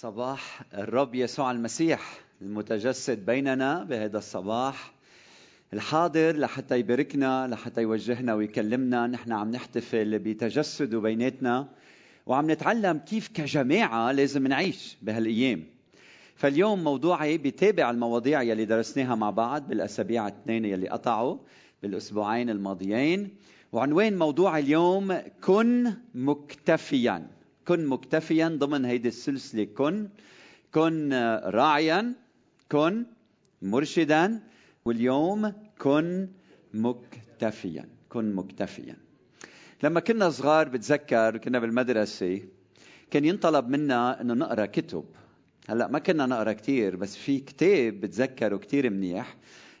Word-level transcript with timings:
صباح 0.00 0.62
الرب 0.74 1.14
يسوع 1.14 1.50
المسيح 1.50 2.20
المتجسد 2.42 3.26
بيننا 3.26 3.84
بهذا 3.84 4.18
الصباح. 4.18 4.92
الحاضر 5.72 6.36
لحتى 6.36 6.78
يباركنا 6.78 7.46
لحتى 7.50 7.82
يوجهنا 7.82 8.34
ويكلمنا. 8.34 9.06
نحن 9.06 9.32
عم 9.32 9.50
نحتفل 9.50 10.18
بتجسده 10.18 11.00
بيناتنا 11.00 11.68
وعم 12.26 12.50
نتعلم 12.50 12.98
كيف 12.98 13.28
كجماعة 13.28 14.12
لازم 14.12 14.46
نعيش 14.46 14.96
بهالأيام. 15.02 15.64
فاليوم 16.36 16.84
موضوعي 16.84 17.38
بيتابع 17.38 17.90
المواضيع 17.90 18.42
يلي 18.42 18.64
درسناها 18.64 19.14
مع 19.14 19.30
بعض 19.30 19.68
بالأسابيع 19.68 20.28
الاثنين 20.28 20.64
يلي 20.64 20.88
قطعوا 20.88 21.38
بالأسبوعين 21.82 22.50
الماضيين. 22.50 23.30
وعنوان 23.72 24.18
موضوع 24.18 24.58
اليوم 24.58 25.18
كن 25.40 25.92
مكتفيا. 26.14 27.39
كن 27.68 27.86
مكتفيا 27.86 28.48
ضمن 28.48 28.84
هيدي 28.84 29.08
السلسلة. 29.08 29.64
كن 29.64 30.08
كن 30.74 31.12
راعيا. 31.44 32.14
كن 32.72 33.06
مرشدا. 33.62 34.40
واليوم 34.84 35.52
كن 35.78 36.28
مكتفيا 36.74 37.88
كن 38.08 38.34
مكتفيا. 38.34 38.96
لما 39.82 40.00
كنا 40.00 40.30
صغار 40.30 40.68
بتذكر 40.68 41.36
كنا 41.36 41.58
بالمدرسة 41.58 42.40
كان 43.10 43.24
ينطلب 43.24 43.68
منا 43.68 44.20
إنه 44.20 44.34
نقرأ 44.34 44.66
كتب. 44.66 45.04
هلأ 45.68 45.88
ما 45.88 45.98
كنا 45.98 46.26
نقرأ 46.26 46.52
كثير 46.52 46.96
بس 46.96 47.16
في 47.16 47.38
كتاب 47.38 48.00
بتذكره 48.00 48.56
كثير 48.56 48.90
منيح 48.90 49.36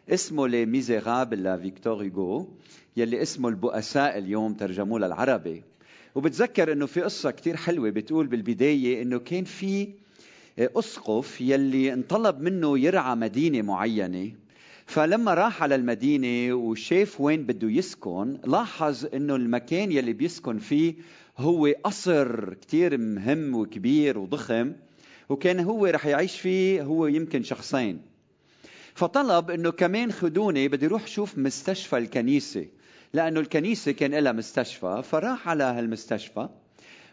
اسمه 0.08 0.48
Les 0.48 0.66
Misérables 0.66 1.44
لفيكتور 1.44 2.04
هوغو 2.04 2.56
يلي 2.96 3.22
اسمه 3.22 3.48
البؤساء 3.48 4.18
اليوم 4.18 4.54
ترجموه 4.54 4.98
للعربي. 4.98 5.62
وبتذكر 6.14 6.72
إنه 6.72 6.86
في 6.86 7.00
قصة 7.00 7.30
كتير 7.30 7.56
حلوة 7.56 7.90
بتقول 7.90 8.26
بالبداية 8.26 9.02
إنه 9.02 9.18
كان 9.18 9.44
في 9.44 9.88
أسقف 10.58 11.40
يلي 11.40 11.92
انطلب 11.92 12.40
منه 12.40 12.78
يرعى 12.78 13.16
مدينة 13.16 13.62
معينة. 13.62 14.32
فلما 14.86 15.34
راح 15.34 15.62
على 15.62 15.74
المدينة 15.74 16.54
وشاف 16.54 17.20
وين 17.20 17.42
بده 17.46 17.68
يسكن 17.70 18.38
لاحظ 18.46 19.06
إنه 19.14 19.36
المكان 19.36 19.92
يلي 19.92 20.12
بيسكن 20.12 20.58
فيه 20.58 20.94
هو 21.38 21.74
قصر 21.84 22.54
كتير 22.54 22.98
مهم 22.98 23.54
وكبير 23.54 24.18
وضخم 24.18 24.72
وكان 25.28 25.60
هو 25.60 25.86
رح 25.86 26.06
يعيش 26.06 26.40
فيه 26.40 26.82
هو 26.82 27.06
يمكن 27.06 27.42
شخصين. 27.42 28.00
فطلب 28.94 29.50
إنه 29.50 29.70
كمان 29.70 30.12
خدوني 30.12 30.68
بدي 30.68 30.86
أروح 30.86 31.06
شوف 31.06 31.38
مستشفى 31.38 31.98
الكنيسة. 31.98 32.66
لأنه 33.12 33.40
الكنيسة 33.40 33.92
كان 33.92 34.14
لها 34.14 34.32
مستشفى 34.32 35.02
فراح 35.04 35.48
على 35.48 35.64
هالمستشفى 35.64 36.48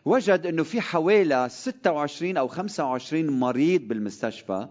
وجد 0.05 0.45
أنه 0.45 0.63
في 0.63 0.81
حوالي 0.81 1.47
26 1.49 2.37
أو 2.37 2.47
25 2.47 3.27
مريض 3.39 3.81
بالمستشفى 3.81 4.67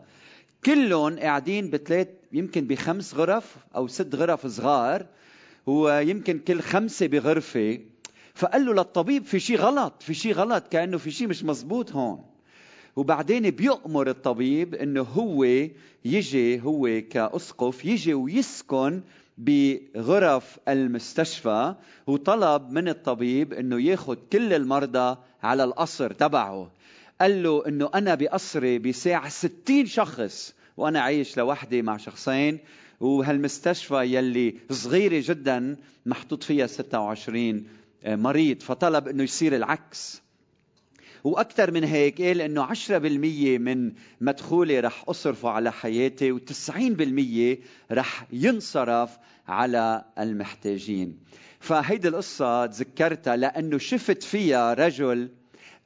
كلهم 0.65 1.19
قاعدين 1.19 1.71
بثلاث 1.71 2.09
يمكن 2.33 2.67
بخمس 2.67 3.15
غرف 3.15 3.57
أو 3.77 3.87
ست 3.89 4.15
غرف 4.15 4.47
صغار 4.47 5.07
ويمكن 5.67 6.39
كل 6.39 6.61
خمسة 6.61 7.07
بغرفة. 7.07 7.79
فقال 8.35 8.67
له 8.67 8.73
للطبيب 8.75 9.25
في 9.25 9.41
شيء 9.41 9.57
غلط 9.57 10.03
في 10.03 10.15
شيء 10.15 10.33
غلط 10.33 10.69
كأنه 10.69 10.99
في 10.99 11.11
شيء 11.11 11.29
مش 11.29 11.45
مزبوط 11.45 11.93
هون. 11.93 12.25
وبعدين 12.97 13.51
بيؤمر 13.51 14.09
الطبيب 14.11 14.75
إنه 14.75 15.03
هو 15.03 15.45
يجي 16.05 16.63
هو 16.63 17.03
كأسقف 17.11 17.85
يجي 17.85 18.15
ويسكن 18.15 19.03
بغرف 19.39 20.59
المستشفى 20.69 21.75
وطلب 22.07 22.71
من 22.71 22.89
الطبيب 22.89 23.53
إنه 23.53 23.81
ياخذ 23.83 24.17
كل 24.33 24.53
المرضى 24.53 25.17
على 25.43 25.65
القصر 25.65 26.13
تبعه. 26.13 26.71
قال 27.21 27.43
له 27.43 27.67
إنه 27.69 27.91
أنا 27.95 28.15
بقصري 28.15 28.79
بساع 28.79 29.29
ستين 29.29 29.87
شخص 29.87 30.55
وأنا 30.77 31.01
عايش 31.01 31.37
لوحدي 31.37 31.83
مع 31.83 31.97
شخصين 31.97 32.59
وهالمستشفى 33.01 33.95
يلي 33.95 34.55
صغيرة 34.71 35.25
جدا 35.27 35.77
محطوط 36.07 36.43
فيها 36.43 36.67
26 36.67 37.67
مريض 38.07 38.63
فطلب 38.63 39.09
إنه 39.09 39.23
يصير 39.23 39.57
العكس. 39.57 40.23
وأكثر 41.27 41.71
من 41.71 41.85
هيك 41.85 42.23
قال 42.23 42.41
إنه 42.41 42.63
10% 42.63 43.59
من 43.59 43.93
مدخولي 44.21 44.81
رح 44.81 45.05
أصرفه 45.09 45.49
على 45.49 45.73
حياتي 45.73 46.39
و90% 46.39 47.59
رح 47.93 48.27
ينصرف 48.33 49.19
على 49.49 50.05
المحتاجين. 50.19 51.19
فهيدي 51.61 52.09
القصة 52.09 52.67
تذكرتها 52.67 53.37
لأنه 53.37 53.79
شفت 53.79 54.23
فيها 54.23 54.75
رجل 54.75 55.31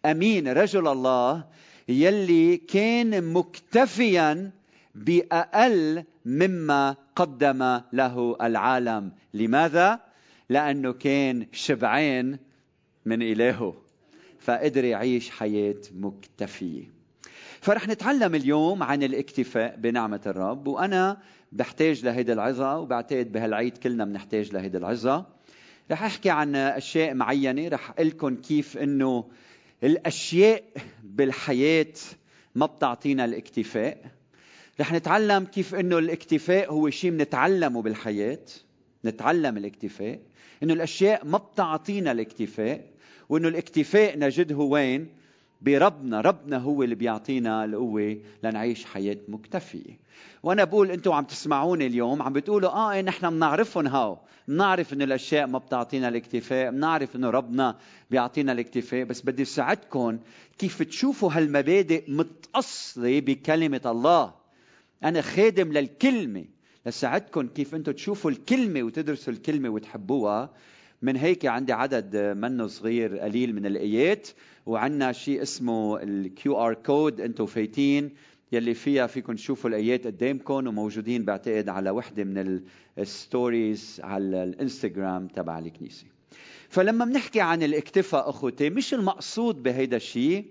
أمين 0.06 0.48
رجل 0.48 0.88
الله 0.88 1.44
يلي 1.88 2.56
كان 2.56 3.32
مكتفيا 3.32 4.50
بأقل 4.94 6.04
مما 6.24 6.96
قدم 7.16 7.80
له 7.92 8.36
العالم. 8.42 9.12
لماذا؟ 9.34 10.00
لأنه 10.48 10.92
كان 10.92 11.46
شبعان 11.52 12.38
من 13.06 13.22
إلهه. 13.22 13.89
فقدر 14.40 14.84
يعيش 14.84 15.30
حياة 15.30 15.80
مكتفية. 15.94 16.84
فرح 17.60 17.88
نتعلم 17.88 18.34
اليوم 18.34 18.82
عن 18.82 19.02
الاكتفاء 19.02 19.76
بنعمة 19.76 20.20
الرب 20.26 20.66
وأنا 20.66 21.16
بحتاج 21.52 22.04
لهيدي 22.04 22.32
العظة 22.32 22.78
وبعتقد 22.78 23.32
بهالعيد 23.32 23.78
كلنا 23.78 24.04
بنحتاج 24.04 24.52
لهيدي 24.52 24.78
العظة. 24.78 25.26
رح 25.90 26.02
أحكي 26.02 26.30
عن 26.30 26.56
أشياء 26.56 27.14
معينة 27.14 27.68
رح 27.68 28.00
لكم 28.00 28.36
كيف 28.36 28.78
أنه 28.78 29.24
الأشياء 29.84 30.62
بالحياة 31.04 31.94
ما 32.54 32.66
بتعطينا 32.66 33.24
الاكتفاء. 33.24 34.04
رح 34.80 34.92
نتعلم 34.92 35.44
كيف 35.44 35.74
أنه 35.74 35.98
الاكتفاء 35.98 36.72
هو 36.72 36.90
شيء 36.90 37.10
بنتعلمه 37.10 37.82
بالحياة 37.82 38.44
نتعلم 39.04 39.56
الاكتفاء. 39.56 40.20
إنه 40.62 40.74
الأشياء 40.74 41.26
ما 41.26 41.38
بتعطينا 41.38 42.12
الاكتفاء 42.12 42.90
وإنه 43.30 43.48
الاكتفاء 43.48 44.18
نجده 44.18 44.56
وين؟ 44.56 45.08
بربنا. 45.62 46.20
ربنا 46.20 46.58
هو 46.58 46.82
اللي 46.82 46.94
بيعطينا 46.94 47.64
القوة 47.64 48.18
لنعيش 48.42 48.84
حياة 48.84 49.16
مكتفية. 49.28 49.98
وأنا 50.42 50.64
بقول 50.64 50.90
أنتم 50.90 51.12
عم 51.12 51.24
تسمعوني 51.24 51.86
اليوم 51.86 52.22
عم 52.22 52.32
بتقولوا 52.32 52.70
آه 52.70 52.92
إيه 52.92 53.02
نحن 53.02 53.30
بنعرفهم 53.30 53.86
هاو. 53.86 54.18
بنعرف 54.48 54.92
إنه 54.92 55.04
الأشياء 55.04 55.46
ما 55.46 55.58
بتعطينا 55.58 56.08
الاكتفاء. 56.08 56.70
بنعرف 56.70 57.16
إنه 57.16 57.30
ربنا 57.30 57.76
بيعطينا 58.10 58.52
الاكتفاء. 58.52 59.04
بس 59.04 59.22
بدي 59.22 59.44
ساعدكم 59.44 60.18
كيف 60.58 60.82
تشوفوا 60.82 61.30
هالمبادئ 61.32 62.10
متأصلة 62.10 63.20
بكلمة 63.20 63.80
الله. 63.86 64.34
أنا 65.04 65.20
خادم 65.22 65.72
للكلمة. 65.72 66.44
لساعدكم 66.86 67.46
كيف 67.46 67.74
أنتم 67.74 67.92
تشوفوا 67.92 68.30
الكلمة 68.30 68.82
وتدرسوا 68.82 69.32
الكلمة 69.32 69.68
وتحبوها. 69.68 70.50
من 71.02 71.16
هيك 71.16 71.46
عندي 71.46 71.72
عدد 71.72 72.16
منه 72.16 72.66
صغير 72.66 73.18
قليل 73.18 73.54
من 73.54 73.66
الآيات 73.66 74.28
وعندنا 74.66 75.12
شيء 75.12 75.42
اسمه 75.42 76.02
ال 76.02 76.56
QR 76.66 76.74
code 76.74 77.20
أنتم 77.20 77.46
فايتين 77.46 78.10
يلي 78.52 78.74
فيها 78.74 79.06
فيكم 79.06 79.34
تشوفوا 79.34 79.70
الآيات 79.70 80.06
قدامكم 80.06 80.54
وموجودين 80.66 81.24
بعتقد 81.24 81.68
على 81.68 81.90
وحدة 81.90 82.24
من 82.24 82.60
ال 82.98 83.11
stories 83.11 84.00
على 84.04 84.44
الانستغرام 84.44 85.28
تبع 85.28 85.58
الكنيسة. 85.58 86.04
فلما 86.68 87.04
بنحكي 87.04 87.40
عن 87.40 87.62
الاكتفاء 87.62 88.30
أخوتي 88.30 88.70
مش 88.70 88.94
المقصود 88.94 89.62
بهيدا 89.62 89.96
الشيء 89.96 90.44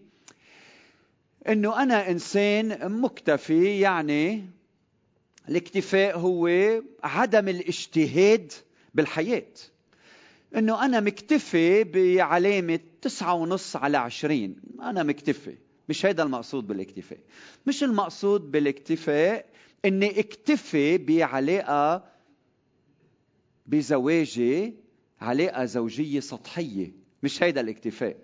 إنه 1.47 1.83
أنا 1.83 2.09
إنسان 2.11 2.91
مكتفي 3.01 3.79
يعني 3.79 4.45
الاكتفاء 5.49 6.17
هو 6.17 6.49
عدم 7.03 7.47
الاجتهاد 7.47 8.51
بالحياة. 8.93 9.43
إنه 10.55 10.85
أنا 10.85 10.99
مكتفي 10.99 11.83
بعلامة 11.83 12.79
تسعة 13.01 13.33
ونص 13.33 13.75
على 13.75 13.97
عشرين. 13.97 14.55
أنا 14.81 15.03
مكتفي. 15.03 15.55
مش 15.89 16.05
هيدا 16.05 16.23
المقصود 16.23 16.67
بالاكتفاء. 16.67 17.19
مش 17.67 17.83
المقصود 17.83 18.51
بالاكتفاء 18.51 19.45
إني 19.85 20.19
اكتفي 20.19 20.97
بعلاقة 20.97 22.03
بزواجي 23.65 24.73
علاقة 25.21 25.65
زوجية 25.65 26.19
سطحية. 26.19 26.91
مش 27.23 27.43
هيدا 27.43 27.61
الاكتفاء. 27.61 28.15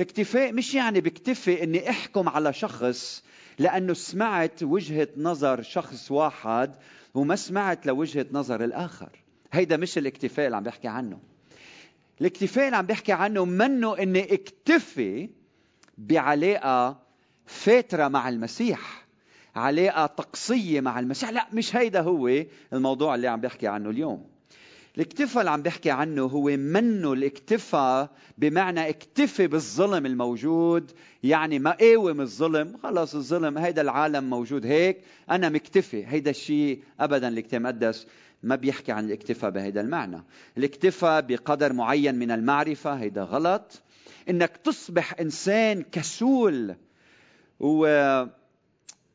اكتفاء 0.00 0.52
مش 0.52 0.74
يعني 0.74 1.00
بكتفي 1.00 1.62
إني 1.62 1.90
أحكم 1.90 2.28
على 2.28 2.52
شخص 2.52 3.24
لأنه 3.58 3.94
سمعت 3.94 4.62
وجهة 4.62 5.08
نظر 5.16 5.62
شخص 5.62 6.10
واحد 6.10 6.74
وما 7.14 7.36
سمعت 7.36 7.86
لوجهة 7.86 8.26
نظر 8.32 8.64
الآخر. 8.64 9.10
هيدا 9.52 9.76
مش 9.76 9.98
الاكتفاء 9.98 10.46
اللي 10.46 10.56
عم 10.56 10.62
بحكي 10.62 10.88
عنه. 10.88 11.31
الاكتفاء 12.22 12.64
اللي 12.66 12.76
عم 12.76 12.86
بحكي 12.86 13.12
عنه 13.12 13.44
منه 13.44 13.98
اني 13.98 14.34
اكتفي 14.34 15.30
بعلاقة 15.98 16.98
فاترة 17.46 18.08
مع 18.08 18.28
المسيح 18.28 19.06
علاقة 19.56 20.06
طقسية 20.06 20.80
مع 20.80 20.98
المسيح. 20.98 21.30
لا 21.30 21.46
مش 21.52 21.76
هيدا 21.76 22.00
هو 22.00 22.44
الموضوع 22.72 23.14
اللي 23.14 23.28
عم 23.28 23.40
بحكي 23.40 23.66
عنه 23.66 23.90
اليوم. 23.90 24.26
الاكتفاء 24.96 25.40
اللي 25.40 25.50
عم 25.50 25.62
بحكي 25.62 25.90
عنه 25.90 26.22
هو 26.22 26.44
منه 26.44 27.12
الاكتفاء 27.12 28.10
بمعنى 28.38 28.88
اكتفي 28.88 29.46
بالظلم 29.46 30.06
الموجود. 30.06 30.90
يعني 31.22 31.58
ما 31.58 31.70
قاوم 31.70 32.20
الظلم 32.20 32.76
خلص 32.82 33.14
الظلم 33.14 33.58
هيدا 33.58 33.82
العالم 33.82 34.30
موجود 34.30 34.66
هيك 34.66 35.00
أنا 35.30 35.48
مكتفي. 35.48 36.06
هيدا 36.06 36.30
الشيء 36.30 36.82
ابدا 37.00 37.28
الكتاب 37.28 37.60
المقدس. 37.60 38.06
ما 38.42 38.56
بيحكي 38.56 38.92
عن 38.92 39.04
الاكتفاء 39.04 39.50
بهذا 39.50 39.80
المعنى. 39.80 40.24
الاكتفاء 40.58 41.20
بقدر 41.20 41.72
معين 41.72 42.14
من 42.14 42.30
المعرفة 42.30 42.94
هيدا 42.94 43.22
غلط. 43.22 43.82
إنك 44.28 44.56
تصبح 44.56 45.20
إنسان 45.20 45.82
كسول 45.82 46.74
و... 47.60 47.86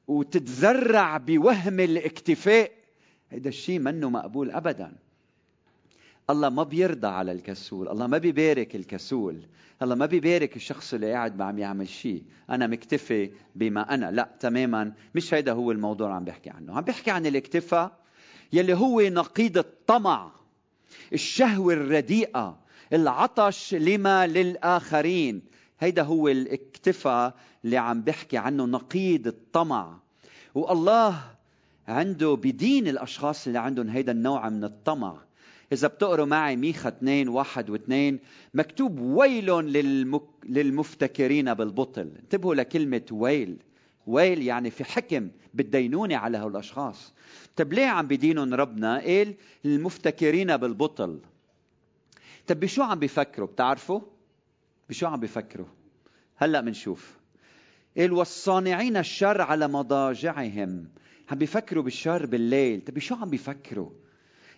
وتتذرع 0.08 1.18
بوهم 1.18 1.80
الاكتفاء 1.80 2.72
هيدا 3.30 3.50
الشيء 3.50 3.80
منه 3.80 4.10
مقبول 4.10 4.52
ابدا. 4.52 4.92
الله 6.30 6.50
ما 6.50 6.64
بيرضى 6.64 7.08
على 7.08 7.32
الكسول 7.32 7.90
الله 7.90 8.08
ما 8.08 8.18
بيبارك 8.18 8.76
الكسول 8.76 9.42
الله 9.82 9.96
ما 9.96 10.06
بيبارك 10.06 10.56
الشخص 10.56 10.94
اللي 10.94 11.12
قاعد 11.12 11.38
ما 11.38 11.46
عم 11.46 11.60
يعمل 11.60 11.90
شيء. 11.90 12.24
أنا 12.50 12.68
مكتفي 12.68 13.32
بما 13.56 13.94
أنا 13.94 14.12
لا 14.12 14.30
تماما. 14.40 14.94
مش 15.16 15.34
هيدا 15.34 15.52
هو 15.52 15.72
الموضوع 15.72 16.14
عم 16.16 16.24
بحكي 16.24 16.50
عنه. 16.50 16.78
عم 16.78 16.82
بحكي 16.82 17.12
عن 17.12 17.26
الاكتفاء 17.26 17.92
يلي 18.54 18.74
هو 18.74 19.02
نقيض 19.02 19.58
الطمع 19.58 20.32
الشهوة 21.14 21.74
الرديئة 21.74 22.58
العطش 22.94 23.74
لما 23.74 24.28
للآخرين. 24.28 25.42
هيدا 25.80 26.02
هو 26.04 26.28
الاكتفاء 26.28 27.36
اللي 27.66 27.78
عم 27.78 28.02
بحكي 28.02 28.38
عنه 28.38 28.66
نقيض 28.66 29.28
الطمع. 29.28 29.98
والله 30.56 31.16
عنده 31.88 32.34
بدين 32.36 32.88
الأشخاص 32.88 33.48
اللي 33.48 33.60
عندهم 33.60 33.90
هيدا 33.90 34.12
النوع 34.12 34.50
من 34.50 34.64
الطمع. 34.64 35.18
إذا 35.72 35.88
بتقروا 35.88 36.26
معي 36.26 36.56
ميخا 36.56 36.90
2 36.90 37.28
واحد 37.28 37.70
واثنين 37.70 38.20
مكتوب 38.54 39.00
ويل 39.00 39.46
للمك... 39.46 40.24
للمفتكرين 40.46 41.54
بالبطل. 41.54 42.12
انتبهوا 42.20 42.56
لكلمة 42.56 43.06
ويل. 43.12 43.58
ويل 44.08 44.42
يعني 44.42 44.70
في 44.72 44.84
حكم 44.84 45.30
بالدينونة 45.54 46.16
على 46.16 46.38
هؤلاء 46.38 46.52
الأشخاص 46.52 47.14
طب 47.56 47.74
ليه 47.74 47.86
عم 47.86 48.08
بدينهم 48.08 48.54
ربنا؟ 48.54 49.00
قال 49.00 49.36
المفتكرين 49.66 50.58
بالبطل. 50.58 51.20
طب 52.48 52.60
بشو 52.60 52.84
عم 52.84 53.00
بيفكروا 53.00 53.48
بتعرفوا؟ 53.48 54.02
بشو 54.90 55.08
عم 55.08 55.20
بيفكروا 55.20 55.68
هلأ 56.36 56.62
بنشوف 56.62 57.18
قال 57.98 58.14
والصانعين 58.14 58.98
الشر 58.98 59.42
على 59.42 59.68
مضاجعهم. 59.68 60.90
عم 61.32 61.38
بيفكروا 61.38 61.84
بالشر 61.84 62.26
بالليل. 62.26 62.82
طب 62.82 62.94
بشو 62.94 63.16
عم 63.16 63.30
بيفكروا 63.30 63.90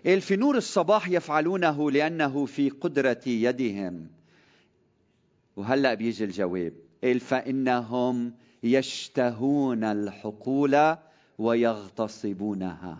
قال 0.05 0.21
في 0.21 0.35
نور 0.35 0.57
الصباح 0.57 1.09
يفعلونه 1.09 1.91
لأنه 1.91 2.45
في 2.45 2.69
قدرة 2.69 3.21
يدهم. 3.25 4.07
وهلأ 5.55 5.93
بيجي 5.93 6.23
الجواب. 6.23 6.73
قال 7.03 7.19
فإنهم 7.19 8.33
يشتهون 8.63 9.83
الحقول 9.83 10.97
ويغتصبونها. 11.39 12.97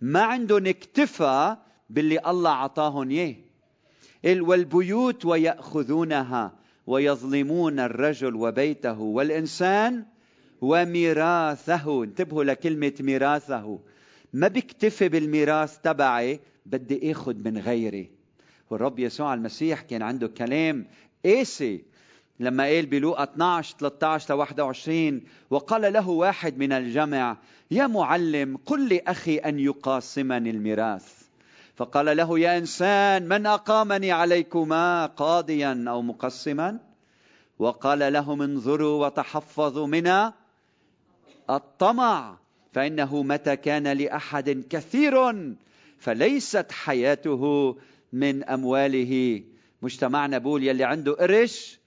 ما 0.00 0.22
عندهم 0.22 0.66
اكتفى 0.66 1.56
باللي 1.90 2.18
الله 2.26 2.50
عطاهم 2.50 3.10
إياه. 3.10 3.36
والبيوت 4.24 5.24
ويأخذونها 5.24 6.52
ويظلمون 6.86 7.80
الرجل 7.80 8.34
وبيته 8.34 9.00
والإنسان 9.00 10.04
وميراثه. 10.60 12.04
انتبهوا 12.04 12.44
لكلمة 12.44 12.92
ميراثه. 13.00 13.80
ما 14.32 14.48
بيكتفي 14.48 15.08
بالميراث 15.08 15.78
تبعي 15.78 16.40
بدي 16.66 17.12
آخذ 17.12 17.34
من 17.34 17.58
غيري. 17.58 18.10
والرب 18.70 18.98
يسوع 18.98 19.34
المسيح 19.34 19.80
كان 19.80 20.02
عنده 20.02 20.28
كلام. 20.28 20.86
قاسي 21.24 21.84
لما 22.40 22.64
قال 22.64 22.86
بلوقا 22.86 23.22
12 23.22 23.76
13 23.78 24.34
ل 24.34 24.38
21 24.38 25.20
وقال 25.50 25.92
له 25.92 26.08
واحد 26.08 26.58
من 26.58 26.72
الجمع 26.72 27.36
يا 27.70 27.86
معلم 27.86 28.56
قل 28.66 28.88
لأخي 28.88 29.36
أن 29.36 29.58
يقاسمني 29.58 30.50
الميراث. 30.50 31.24
فقال 31.76 32.16
له 32.16 32.38
يا 32.38 32.58
إنسان 32.58 33.28
من 33.28 33.46
أقامني 33.46 34.12
عليكما 34.12 35.06
قاضيا 35.06 35.84
أو 35.88 36.02
مقسما؟ 36.02 36.78
وقال 37.58 38.12
لهم 38.12 38.42
انظروا 38.42 39.06
وتحفظوا 39.06 39.86
من 39.86 40.30
الطمع 41.50 42.36
فإنه 42.72 43.22
متى 43.22 43.56
كان 43.56 43.88
لأحد 43.88 44.64
كثير 44.70 45.14
فليست 45.98 46.72
حياته 46.72 47.76
من 48.12 48.44
أمواله. 48.44 49.42
مجتمعنا 49.82 50.38
بقول 50.38 50.62
يلي 50.64 50.84
عنده 50.84 51.12
قرش 51.12 51.83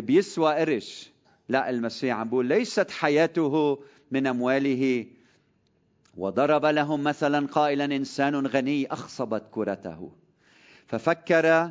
بيسوى 0.00 0.54
قرش. 0.54 1.10
لا 1.48 1.70
المسيح 1.70 2.16
عم 2.16 2.28
بقول 2.28 2.46
ليست 2.46 2.90
حياته 2.90 3.78
من 4.10 4.26
أمواله. 4.26 5.06
وضرب 6.16 6.66
لهم 6.66 7.04
مثلا 7.04 7.46
قائلا 7.46 7.84
إنسان 7.84 8.46
غني 8.46 8.86
أخصبت 8.86 9.42
كرته. 9.50 10.12
ففكر 10.86 11.70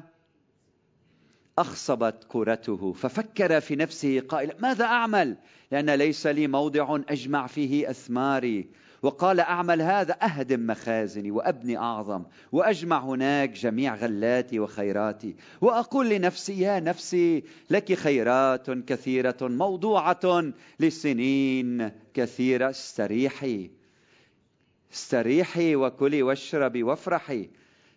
أخصبت 1.57 2.25
كرته. 2.27 2.93
ففكر 2.93 3.61
في 3.61 3.75
نفسه 3.75 4.19
قائلا 4.19 4.55
ماذا 4.59 4.85
أعمل؟ 4.85 5.37
لأن 5.71 5.89
ليس 5.89 6.27
لي 6.27 6.47
موضع 6.47 6.99
أجمع 7.09 7.47
فيه 7.47 7.89
أثماري. 7.89 8.69
وقال 9.01 9.39
أعمل 9.39 9.81
هذا 9.81 10.17
أهدم 10.21 10.67
مخازني 10.67 11.31
وأبني 11.31 11.77
أعظم 11.77 12.23
وأجمع 12.51 12.99
هناك 12.99 13.49
جميع 13.49 13.95
غلاتي 13.95 14.59
وخيراتي 14.59 15.35
وأقول 15.61 16.09
لنفسي 16.09 16.59
يا 16.59 16.79
نفسي 16.79 17.43
لك 17.69 17.93
خيرات 17.93 18.71
كثيرة 18.71 19.37
موضوعة 19.41 20.53
لسنين 20.79 21.91
كثيرة 22.13 22.69
استريحي. 22.69 23.69
استريحي 24.93 25.75
وكلي 25.75 26.23
واشربي 26.23 26.83
وافرحي. 26.83 27.49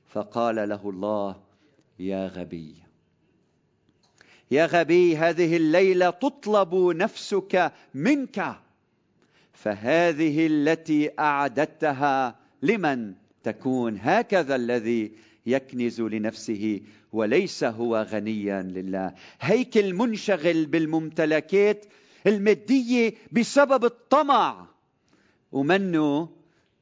فقال 0.09 0.69
له 0.69 0.91
الله 0.91 1.37
يا 1.99 2.27
غبي. 2.29 2.75
يا 4.51 4.67
غبي 4.67 5.17
هذه 5.17 5.57
الليلة 5.57 6.11
تطلب 6.11 6.75
نفسك 6.75 7.73
منك. 7.95 8.68
فهذه 9.63 10.47
التي 10.47 11.11
أعددتها 11.19 12.39
لمن 12.63 13.15
تكون 13.43 13.99
هكذا 14.01 14.57
الذي 14.57 15.13
يكنز 15.47 16.01
لنفسه 16.01 16.81
وليس 17.13 17.65
هو 17.65 18.07
غنيا 18.11 18.63
لله. 18.63 19.15
هيكل 19.41 19.95
منشغل 19.95 20.67
بالممتلكات 20.67 21.87
المادية 22.27 23.15
بسبب 23.33 23.85
الطمع. 23.85 24.67
ومنه 25.53 26.29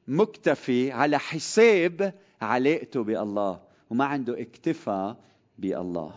مكتفي 0.09 0.92
على 0.92 1.18
حساب 1.18 2.14
علاقته 2.40 3.04
بالله. 3.04 3.61
وما 3.90 4.04
عنده 4.04 4.40
اكتفاء 4.40 5.16
بالله. 5.59 6.14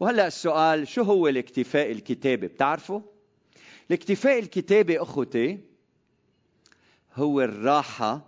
وهلأ 0.00 0.26
السؤال 0.26 0.88
شو 0.88 1.02
هو 1.02 1.28
الاكتفاء 1.28 1.92
الكتابي؟ 1.92 2.46
بتعرفوا؟ 2.46 3.00
الاكتفاء 3.90 4.38
الكتابي 4.38 4.98
أخوتي 4.98 5.67
هو 7.18 7.40
الراحة 7.40 8.26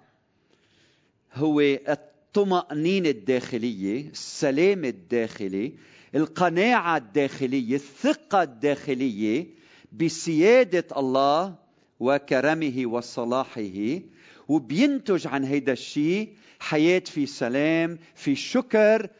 هو 1.35 1.61
الطمأنينة 1.61 3.09
الداخلية 3.09 4.11
السلام 4.11 4.85
الداخلي 4.85 5.73
القناعة 6.15 6.97
الداخلية 6.97 7.75
الثقة 7.75 8.43
الداخلية 8.43 9.47
بسيادة 9.93 10.87
الله 10.97 11.55
وكرمه 12.01 12.83
وصلاحه 12.87 14.01
وبينتج 14.49 15.27
عن 15.27 15.45
هيدا 15.45 15.73
الشيء 15.73 16.37
حياة 16.61 17.03
في 17.07 17.27
سلام 17.27 17.99
في 18.15 18.37
شكر 18.37 19.11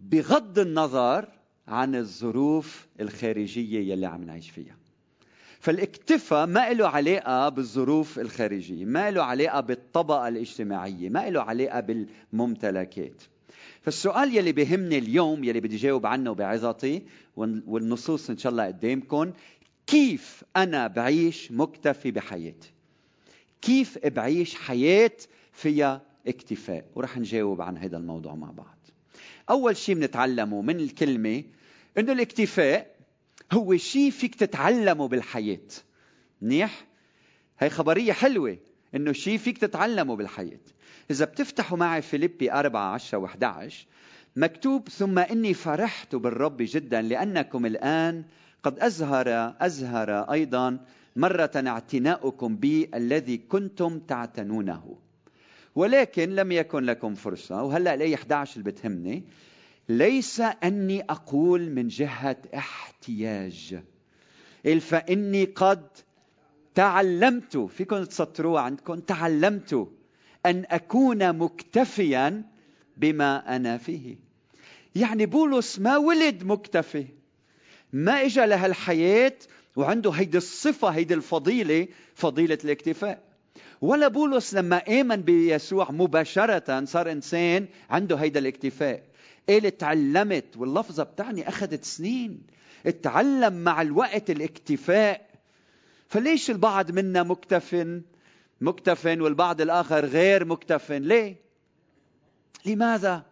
بغض 0.00 0.58
النظر 0.58 1.28
عن 1.68 1.94
الظروف 1.94 2.86
الخارجية 3.00 3.92
يلي 3.92 4.06
عم 4.06 4.24
نعيش 4.24 4.50
فيها. 4.50 4.76
فالاكتفاء 5.60 6.46
ما 6.46 6.72
له 6.72 6.88
علاقة 6.88 7.48
بالظروف 7.48 8.18
الخارجية 8.18 8.84
ما 8.84 9.10
له 9.10 9.22
علاقة 9.22 9.60
بالطبقة 9.60 10.28
الاجتماعية 10.28 11.08
ما 11.08 11.30
له 11.30 11.40
علاقة 11.40 11.80
بالممتلكات. 11.80 13.22
فالسؤال 13.82 14.36
يلي 14.36 14.52
بهمني 14.52 14.98
اليوم 14.98 15.44
يلي 15.44 15.60
بدي 15.60 15.76
جاوب 15.76 16.06
عنه 16.06 16.32
بعظتي 16.32 17.02
والنصوص 17.36 18.30
إن 18.30 18.38
شاء 18.38 18.52
الله 18.52 18.66
قدامكم 18.66 19.32
كيف 19.86 20.44
أنا 20.56 20.86
بعيش 20.86 21.52
مكتفي 21.52 22.10
بحياتي؟ 22.10 22.72
كيف 23.62 24.06
بعيش 24.06 24.54
حياة 24.54 25.12
فيها 25.52 26.02
اكتفاء؟ 26.26 26.84
ورح 26.94 27.18
نجاوب 27.18 27.60
عن 27.60 27.78
هذا 27.78 27.96
الموضوع 27.96 28.34
مع 28.34 28.50
بعض. 28.50 28.78
أول 29.50 29.76
شيء 29.76 29.94
بنتعلمه 29.94 30.62
من 30.62 30.80
الكلمة 30.80 31.44
أنه 31.98 32.12
الاكتفاء 32.12 32.97
هو 33.52 33.76
شيء 33.76 34.10
فيك 34.10 34.34
تتعلمه 34.34 35.08
بالحياة. 35.08 35.68
منيح؟ 36.42 36.86
هي 37.58 37.70
خبرية 37.70 38.12
حلوة 38.12 38.58
إنه 38.94 39.12
شيء 39.12 39.38
فيك 39.38 39.58
تتعلمه 39.58 40.16
بالحياة. 40.16 40.60
إذا 41.10 41.24
بتفتحوا 41.24 41.78
معي 41.78 42.02
فيليبي 42.02 42.52
4 42.52 42.94
10 42.94 43.26
و11 43.26 43.72
مكتوب 44.36 44.88
ثم 44.88 45.18
إني 45.18 45.54
فرحت 45.54 46.14
بالرب 46.14 46.56
جدا 46.60 47.02
لأنكم 47.02 47.66
الآن 47.66 48.24
قد 48.62 48.78
أزهر 48.78 49.54
أزهر 49.60 50.10
أيضا 50.10 50.78
مرة 51.16 51.50
اعتناؤكم 51.56 52.56
بي 52.56 52.90
الذي 52.94 53.36
كنتم 53.36 53.98
تعتنونه. 53.98 54.98
ولكن 55.74 56.30
لم 56.30 56.52
يكن 56.52 56.84
لكم 56.84 57.14
فرصة 57.14 57.62
وهلأ 57.62 57.94
الايه 57.94 58.14
11 58.14 58.60
اللي 58.60 58.70
بتهمني. 58.70 59.24
ليس 59.88 60.40
أني 60.40 61.02
أقول 61.02 61.70
من 61.70 61.88
جهة 61.88 62.36
احتياج. 62.54 63.78
فإني 64.80 65.44
قد 65.44 65.86
تعلمت 66.74 67.56
فيكم 67.56 68.04
تسطروها 68.04 68.62
عندكم 68.62 68.94
تعلمت 69.00 69.88
أن 70.46 70.64
أكون 70.70 71.32
مكتفيا 71.38 72.42
بما 72.96 73.56
أنا 73.56 73.78
فيه. 73.78 74.16
يعني 74.94 75.26
بولس 75.26 75.78
ما 75.78 75.96
ولد 75.96 76.44
مكتفي 76.44 77.06
ما 77.92 78.24
اجى 78.24 78.46
لهالحياه 78.46 79.32
وعنده 79.76 80.10
هيدي 80.10 80.38
الصفة 80.38 80.88
هيدي 80.88 81.14
الفضيلة 81.14 81.88
فضيلة 82.14 82.58
الاكتفاء. 82.64 83.22
ولا 83.80 84.08
بولس 84.08 84.54
لما 84.54 84.76
آمن 85.00 85.16
بيسوع 85.16 85.90
مباشرة 85.90 86.84
صار 86.84 87.12
إنسان 87.12 87.66
عنده 87.90 88.16
هيدا 88.16 88.40
الاكتفاء. 88.40 89.07
قال 89.48 89.76
تعلمت 89.78 90.56
واللفظة 90.56 91.02
بتعني 91.02 91.48
أخذت 91.48 91.84
سنين. 91.84 92.42
اتعلم 92.86 93.64
مع 93.64 93.82
الوقت 93.82 94.30
الاكتفاء. 94.30 95.28
فليش 96.08 96.50
البعض 96.50 96.90
منا 96.90 97.22
مكتف 97.22 97.86
مكتف 98.60 99.06
والبعض 99.06 99.60
الآخر 99.60 100.04
غير 100.04 100.44
مكتف 100.44 100.92
ليه؟ 100.92 101.36
لماذا؟ 102.66 103.22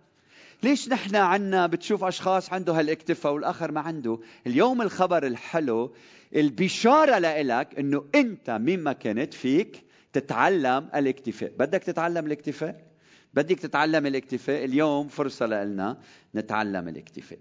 ليش 0.63 0.89
نحن 0.89 1.17
عنا 1.17 1.67
بتشوف 1.67 2.05
أشخاص 2.05 2.53
عنده 2.53 2.73
هالاكتفاء 2.73 3.33
والآخر 3.33 3.73
ما 3.73 3.81
عنده؟ 3.81 4.19
اليوم 4.47 4.83
الخبر 4.83 5.27
الحلو 5.27 5.95
البشارة 6.37 7.19
لإلك 7.19 7.79
أنه 7.79 8.05
أنت 8.15 8.51
مما 8.51 8.93
كنت 8.93 9.35
فيك 9.35 9.85
تتعلم 10.13 10.89
الاكتفاء. 10.95 11.53
بدك 11.59 11.83
تتعلم 11.83 12.27
الاكتفاء؟ 12.27 12.96
بدك 13.37 13.59
تتعلم 13.59 14.07
الاكتفاء. 14.07 14.65
اليوم 14.65 15.09
فرصة 15.09 15.47
لنا 15.47 15.99
نتعلم 16.35 16.89
الاكتفاء. 16.89 17.39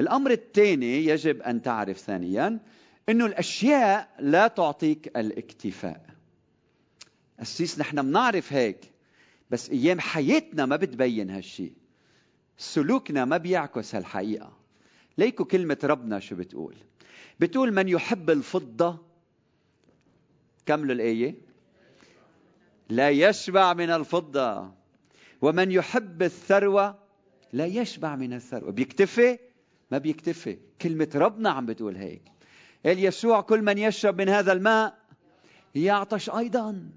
الأمر 0.00 0.30
الثاني 0.30 1.06
يجب 1.06 1.42
أن 1.42 1.62
تعرف 1.62 1.98
ثانيا 1.98 2.58
أنه 3.08 3.26
الأشياء 3.26 4.08
لا 4.18 4.48
تعطيك 4.48 5.16
الاكتفاء. 5.16 6.06
أسيس 7.40 7.78
نحن 7.78 8.02
بنعرف 8.02 8.52
هيك 8.52 8.92
بس 9.50 9.70
أيام 9.70 10.00
حياتنا 10.00 10.66
ما 10.66 10.76
بتبين 10.76 11.30
هالشيء 11.30 11.72
سلوكنا 12.58 13.24
ما 13.24 13.36
بيعكس 13.36 13.94
هالحقيقة. 13.94 14.52
ليكو 15.18 15.44
كلمة 15.44 15.78
ربنا 15.84 16.18
شو 16.20 16.36
بتقول؟ 16.36 16.74
بتقول 17.40 17.72
من 17.72 17.88
يحب 17.88 18.30
الفضة؟ 18.30 18.98
كملوا 20.66 20.94
الآية؟ 20.94 21.34
لا 22.88 23.10
يشبع 23.10 23.72
من 23.72 23.90
الفضة. 23.90 24.81
ومن 25.42 25.70
يحب 25.72 26.22
الثروة 26.22 26.98
لا 27.52 27.66
يشبع 27.66 28.16
من 28.16 28.32
الثروة. 28.32 28.70
بيكتفي؟ 28.70 29.38
ما 29.90 29.98
بيكتفي. 29.98 30.58
كلمة 30.82 31.08
ربنا 31.14 31.50
عم 31.50 31.66
بتقول 31.66 31.96
هيك. 31.96 32.22
قال 32.86 33.04
يسوع 33.04 33.40
كل 33.40 33.62
من 33.62 33.78
يشرب 33.78 34.20
من 34.20 34.28
هذا 34.28 34.52
الماء 34.52 34.98
يعطش 35.74 36.30
أيضا. 36.30 36.90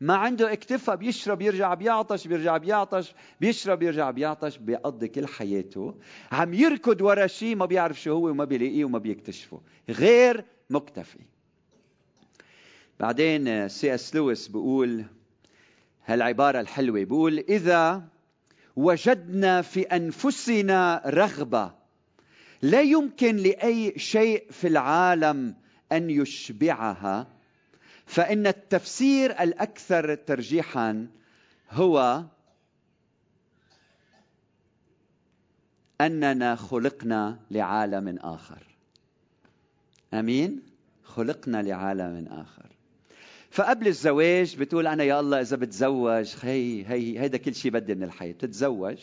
ما 0.00 0.14
عنده 0.14 0.52
اكتفى 0.52 0.96
بيشرب 0.96 1.42
يرجع 1.42 1.74
بيعطش 1.74 2.26
بيرجع 2.26 2.56
بيعطش. 2.56 3.14
بيشرب 3.40 3.82
يرجع 3.82 4.10
بيعطش. 4.10 4.56
بيقضي 4.56 5.08
كل 5.08 5.26
حياته. 5.26 5.94
عم 6.32 6.54
يركض 6.54 7.00
ورا 7.00 7.26
شيء 7.26 7.56
ما 7.56 7.66
بيعرف 7.66 8.00
شو 8.00 8.12
هو 8.12 8.28
وما 8.28 8.44
بيلاقيه 8.44 8.84
وما 8.84 8.98
بيكتشفه. 8.98 9.60
غير 9.88 10.44
مكتفي. 10.70 11.18
بعدين 13.00 13.68
سي 13.68 13.94
إس 13.94 14.14
لويس 14.14 14.48
بيقول 14.48 15.04
هالعبارة 16.04 16.60
الحلوة 16.60 17.04
بيقول 17.04 17.38
إذا 17.38 18.08
وجدنا 18.76 19.62
في 19.62 19.82
أنفسنا 19.82 21.02
رغبة 21.06 21.72
لا 22.62 22.80
يمكن 22.80 23.36
لأي 23.36 23.98
شيء 23.98 24.50
في 24.50 24.68
العالم 24.68 25.54
أن 25.92 26.10
يشبعها 26.10 27.26
فإن 28.06 28.46
التفسير 28.46 29.30
الأكثر 29.42 30.14
ترجيحا 30.14 31.06
هو 31.70 32.24
أننا 36.00 36.54
خلقنا 36.56 37.38
لعالم 37.50 38.18
آخر. 38.18 38.62
آمين؟ 40.14 40.62
خلقنا 41.04 41.62
لعالم 41.62 42.26
آخر. 42.30 42.71
فقبل 43.52 43.86
الزواج 43.86 44.56
بتقول 44.56 44.86
أنا 44.86 45.04
يا 45.04 45.20
الله 45.20 45.40
إذا 45.40 45.56
بتزوج 45.56 46.34
هي 46.42 46.84
هي 46.86 47.20
هيدا 47.20 47.38
كل 47.38 47.54
شيء 47.54 47.70
بدي 47.70 47.94
من 47.94 48.02
الحياة 48.02 48.32
بتتزوج. 48.32 48.96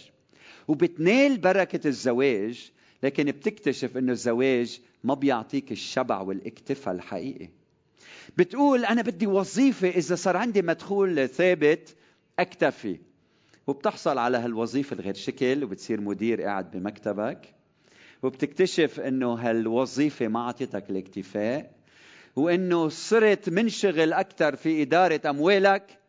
وبتنال 0.68 1.38
بركة 1.38 1.88
الزواج 1.88 2.72
لكن 3.04 3.24
بتكتشف 3.24 3.98
إنه 3.98 4.12
الزواج 4.12 4.82
ما 5.04 5.14
بيعطيك 5.14 5.72
الشبع 5.72 6.22
والاكتفاء 6.22 6.94
الحقيقي. 6.96 7.50
بتقول 8.38 8.86
أنا 8.86 9.02
بدي 9.02 9.28
وظيفة 9.28 9.90
إذا 9.90 10.16
صار 10.16 10.38
عندي 10.38 10.62
مدخول 10.62 11.28
ثابت 11.28 11.96
أكتفي. 12.40 13.00
وبتحصل 13.68 14.18
على 14.18 14.38
هالوظيفة 14.38 14.94
الغير 14.94 15.14
شكل 15.14 15.64
وبتصير 15.64 16.02
مدير 16.02 16.42
قاعد 16.42 16.72
بمكتبك. 16.72 17.54
وبتكتشف 18.24 19.00
إنه 19.00 19.34
هالوظيفة 19.34 20.28
ما 20.28 20.40
أعطيتك 20.40 20.90
الاكتفاء. 20.90 21.79
وانه 22.36 22.90
صرت 22.90 23.50
منشغل 23.50 24.14
أكثر 24.14 24.56
في 24.56 24.82
إدارة 24.82 25.22
أموالك 25.30 26.00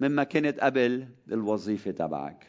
مما 0.00 0.24
كنت 0.24 0.60
قبل 0.60 1.08
الوظيفه 1.32 1.90
تبعك. 1.90 2.46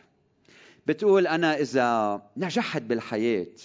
بتقول 0.88 1.27
أنا 1.27 1.57
إذا 1.57 2.21
نجحت 2.38 2.81
بالحياة 2.81 3.55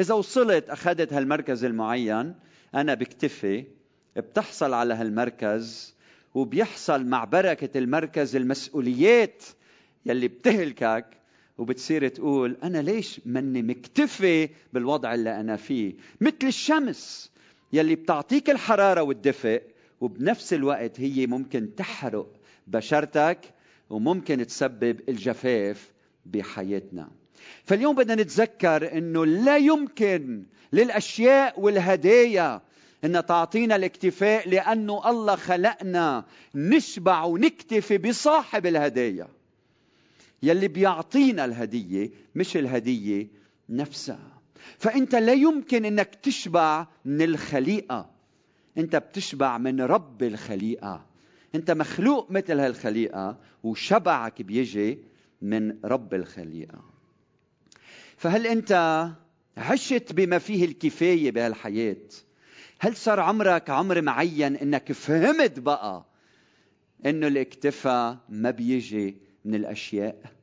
إذا 0.00 0.14
وصلت 0.14 0.70
أخذت 0.70 1.12
هالمركز 1.12 1.64
المعين 1.64 2.34
أنا 2.74 2.94
بكتفي 2.94 3.64
بتحصل 4.16 4.72
على 4.74 4.94
هالمركز 4.94 5.94
وبيحصل 6.34 7.06
مع 7.06 7.24
بركة 7.24 7.78
المركز 7.78 8.36
المسؤوليات 8.36 9.44
يلي 10.06 10.28
بتهلكك. 10.28 11.06
وبتصير 11.58 12.08
تقول 12.08 12.56
أنا 12.62 12.78
ليش 12.78 13.20
مني 13.26 13.62
مكتفي 13.62 14.48
بالوضع 14.72 15.14
اللي 15.14 15.40
أنا 15.40 15.56
فيه؟ 15.56 15.94
مثل 16.20 16.36
الشمس. 16.44 17.32
يلي 17.72 17.94
بتعطيك 17.94 18.50
الحرارة 18.50 19.02
والدفء 19.02 19.62
وبنفس 20.00 20.52
الوقت 20.52 21.00
هي 21.00 21.26
ممكن 21.26 21.74
تحرق 21.74 22.32
بشرتك 22.66 23.38
وممكن 23.90 24.46
تسبب 24.46 25.00
الجفاف 25.08 25.92
بحياتنا. 26.26 27.10
فاليوم 27.64 27.96
بدنا 27.96 28.22
نتذكر 28.22 28.98
إنه 28.98 29.26
لا 29.26 29.56
يمكن 29.56 30.44
للأشياء 30.72 31.60
والهدايا 31.60 32.62
إن 33.04 33.26
تعطينا 33.26 33.76
الاكتفاء 33.76 34.48
لأنه 34.48 35.10
الله 35.10 35.36
خلقنا 35.36 36.24
نشبع 36.54 37.24
ونكتفي 37.24 37.98
بصاحب 37.98 38.66
الهدايا. 38.66 39.28
يلي 40.42 40.68
بيعطينا 40.68 41.44
الهدية 41.44 42.10
مش 42.34 42.56
الهدية 42.56 43.28
نفسها. 43.68 44.37
فأنت 44.78 45.14
لا 45.14 45.32
يمكن 45.32 45.84
أنك 45.84 46.14
تشبع 46.14 46.86
من 47.04 47.22
الخليقة. 47.22 48.10
أنت 48.78 48.96
بتشبع 48.96 49.58
من 49.58 49.80
رب 49.80 50.22
الخليقة. 50.22 51.06
أنت 51.54 51.70
مخلوق 51.70 52.30
مثل 52.30 52.60
هالخليقة 52.60 53.38
وشبعك 53.62 54.42
بيجي 54.42 54.98
من 55.42 55.76
رب 55.84 56.14
الخليقة. 56.14 56.84
فهل 58.16 58.46
أنت 58.46 58.72
عشت 59.56 60.12
بما 60.12 60.38
فيه 60.38 60.64
الكفاية 60.64 61.30
بهالحياة؟ 61.30 61.96
هل 62.80 62.96
صار 62.96 63.20
عمرك 63.20 63.70
عمر 63.70 64.02
معين 64.02 64.56
إنك 64.56 64.92
فهمت 64.92 65.58
بقى 65.58 66.04
إنه 67.06 67.26
الاكتفاء 67.26 68.18
ما 68.28 68.50
بيجي 68.50 69.16
من 69.44 69.54
الأشياء؟ 69.54 70.37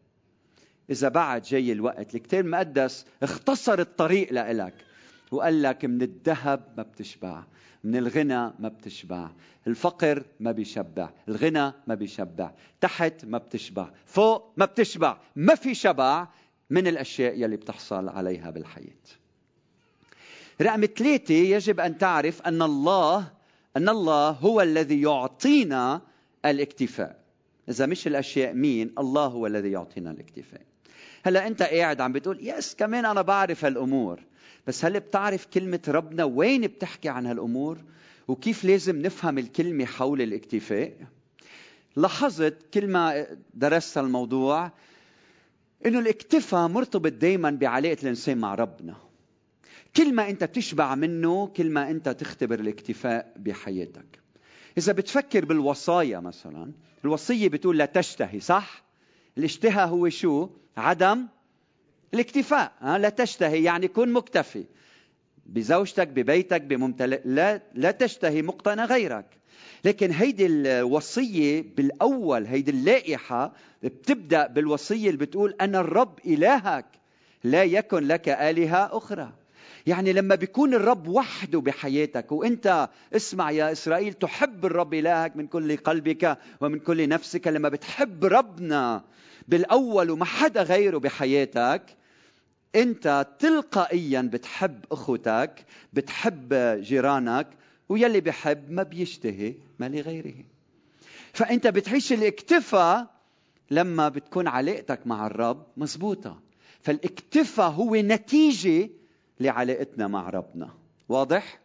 إذا 0.89 1.09
بعد 1.09 1.41
جاي 1.41 1.71
الوقت. 1.71 2.15
الكتاب 2.15 2.45
المقدس 2.45 3.05
اختصر 3.23 3.79
الطريق 3.79 4.33
لإلك 4.33 4.73
وقال 5.31 5.61
لك 5.61 5.85
من 5.85 6.01
الذهب 6.01 6.73
ما 6.77 6.83
بتشبع 6.83 7.43
من 7.83 7.95
الغنى 7.95 8.53
ما 8.59 8.67
بتشبع 8.69 9.29
الفقر 9.67 10.23
ما 10.39 10.51
بيشبع 10.51 11.09
الغنى 11.29 11.73
ما 11.87 11.95
بيشبع 11.95 12.51
تحت 12.81 13.25
ما 13.25 13.37
بتشبع 13.37 13.89
فوق 14.05 14.53
ما 14.57 14.65
بتشبع. 14.65 15.17
ما 15.35 15.55
في 15.55 15.73
شبع 15.73 16.27
من 16.69 16.87
الأشياء 16.87 17.39
يلي 17.39 17.55
بتحصل 17.55 18.09
عليها 18.09 18.49
بالحياة. 18.49 19.05
رقم 20.61 20.85
ثلاثة 20.85 21.33
يجب 21.33 21.79
أن 21.79 21.97
تعرف 21.97 22.41
أن 22.41 22.61
الله 22.61 23.31
أن 23.77 23.89
الله 23.89 24.29
هو 24.29 24.61
الذي 24.61 25.01
يعطينا 25.01 26.01
الاكتفاء. 26.45 27.19
إذا 27.69 27.85
مش 27.85 28.07
الأشياء 28.07 28.53
مين 28.53 28.93
الله 28.99 29.25
هو 29.25 29.47
الذي 29.47 29.71
يعطينا 29.71 30.11
الاكتفاء. 30.11 30.61
هلا 31.25 31.47
أنت 31.47 31.63
قاعد 31.63 32.01
عم 32.01 32.11
بتقول 32.11 32.47
يس 32.47 32.75
كمان 32.75 33.05
أنا 33.05 33.21
بعرف 33.21 33.65
هالأمور. 33.65 34.19
بس 34.67 34.85
هل 34.85 34.99
بتعرف 34.99 35.45
كلمة 35.45 35.79
ربنا؟ 35.87 36.23
وين 36.23 36.61
بتحكي 36.61 37.09
عن 37.09 37.25
هالأمور؟ 37.25 37.77
وكيف 38.27 38.63
لازم 38.65 39.01
نفهم 39.01 39.37
الكلمة 39.37 39.85
حول 39.85 40.21
الاكتفاء؟ 40.21 40.93
لاحظت 41.95 42.57
كل 42.73 42.87
ما 42.87 43.27
درست 43.53 43.97
الموضوع 43.97 44.71
إنه 45.85 45.99
الاكتفاء 45.99 46.67
مرتبط 46.67 47.11
دائما 47.11 47.51
بعلاقة 47.51 47.97
الإنسان 48.03 48.37
مع 48.37 48.55
ربنا. 48.55 48.95
كل 49.95 50.13
ما 50.13 50.29
أنت 50.29 50.43
بتشبع 50.43 50.95
منه 50.95 51.47
كل 51.47 51.69
ما 51.69 51.89
أنت 51.89 52.09
تختبر 52.09 52.59
الاكتفاء 52.59 53.33
بحياتك. 53.37 54.19
إذا 54.77 54.93
بتفكر 54.93 55.45
بالوصايا 55.45 56.19
مثلا 56.19 56.71
الوصية 57.05 57.49
بتقول 57.49 57.77
لا 57.77 57.85
تشتهي 57.85 58.39
صح؟ 58.39 58.83
الاشتهاء 59.37 59.87
هو 59.87 60.09
شو؟ 60.09 60.49
عدم 60.77 61.27
الاكتفاء 62.13 62.71
لا 62.81 63.09
تشتهي 63.09 63.63
يعني 63.63 63.87
كن 63.87 64.13
مكتفي. 64.13 64.65
بزوجتك 65.45 66.07
ببيتك 66.07 66.61
بممتلئ 66.61 67.21
لا 67.25 67.61
لا 67.73 67.91
تشتهي 67.91 68.41
مقتنى 68.41 68.83
غيرك. 68.83 69.25
لكن 69.85 70.11
هيدي 70.11 70.45
الوصية 70.45 71.65
بالأول 71.77 72.45
هيدي 72.45 72.71
اللائحة 72.71 73.53
بتبدأ 73.83 74.47
بالوصية 74.47 75.09
اللي 75.09 75.25
بتقول 75.25 75.55
أنا 75.61 75.79
الرب 75.79 76.19
إلهك 76.25 76.85
لا 77.43 77.63
يكن 77.63 78.07
لك 78.07 78.29
آلهة 78.29 78.97
أخرى. 78.97 79.31
يعني 79.87 80.13
لما 80.13 80.35
بيكون 80.35 80.73
الرب 80.73 81.07
وحده 81.07 81.59
بحياتك 81.61 82.31
وأنت 82.31 82.89
اسمع 83.15 83.51
يا 83.51 83.71
إسرائيل 83.71 84.13
تحب 84.13 84.65
الرب 84.65 84.93
إلهك 84.93 85.35
من 85.35 85.47
كل 85.47 85.77
قلبك 85.77 86.37
ومن 86.61 86.79
كل 86.79 87.09
نفسك 87.09 87.47
لما 87.47 87.69
بتحب 87.69 88.25
ربنا 88.25 89.03
بالأول 89.47 90.09
وما 90.11 90.25
حدا 90.25 90.63
غيره 90.63 90.97
بحياتك 90.97 91.97
أنت 92.75 93.27
تلقائيا 93.39 94.21
بتحب 94.21 94.85
أخوتك 94.91 95.65
بتحب 95.93 96.53
جيرانك 96.81 97.47
ويلي 97.89 98.21
بحب 98.21 98.71
ما 98.71 98.83
بيشتهي 98.83 99.53
ما 99.79 99.89
لغيره. 99.89 100.33
فأنت 101.33 101.67
بتعيش 101.67 102.13
الاكتفاء 102.13 103.07
لما 103.71 104.09
بتكون 104.09 104.47
علاقتك 104.47 105.07
مع 105.07 105.27
الرب 105.27 105.65
مزبوطة 105.77 106.39
فالاكتفاء 106.81 107.69
هو 107.69 107.95
نتيجة 107.95 108.89
لعلاقتنا 109.39 110.07
مع 110.07 110.29
ربنا. 110.29 110.69
واضح؟ 111.09 111.59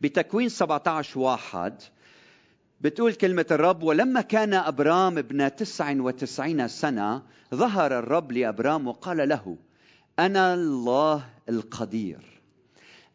بتكوين 0.00 0.48
17 0.48 1.20
واحد 1.20 1.82
بتقول 2.82 3.14
كلمة 3.14 3.46
الرب 3.50 3.82
ولما 3.82 4.20
كان 4.20 4.54
أبرام 4.54 5.18
ابن 5.18 5.56
تسع 5.56 5.94
وتسعين 6.00 6.68
سنة 6.68 7.22
ظهر 7.54 7.98
الرب 7.98 8.32
لأبرام 8.32 8.88
وقال 8.88 9.28
له 9.28 9.56
أنا 10.18 10.54
الله 10.54 11.24
القدير 11.48 12.40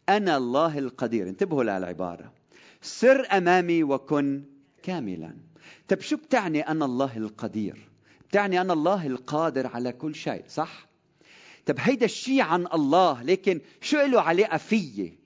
أنا 0.10 0.38
الله 0.38 0.78
القدير. 0.78 1.30
انتبهوا 1.30 1.64
للعبارة 1.64 2.34
سر 2.82 3.28
أمامي 3.32 3.84
وكن 3.84 4.44
كاملا. 4.84 5.36
طيب 5.88 6.02
شو 6.02 6.18
بتعني 6.18 6.68
أنا 6.68 6.86
الله 6.86 7.18
القدير 7.18 7.90
بتعني 8.30 8.62
أنا 8.62 8.74
الله 8.74 9.08
القادر 9.08 9.68
على 9.68 9.92
كل 9.92 10.16
شيء 10.16 10.44
صح؟ 10.50 10.88
طب 11.66 11.76
هيدا 11.80 12.06
الشيء 12.06 12.42
عن 12.42 12.68
الله 12.74 13.24
لكن 13.24 13.62
شو 13.82 13.98
له 14.02 14.22
علاقة 14.22 14.58
فيي؟ 14.58 15.18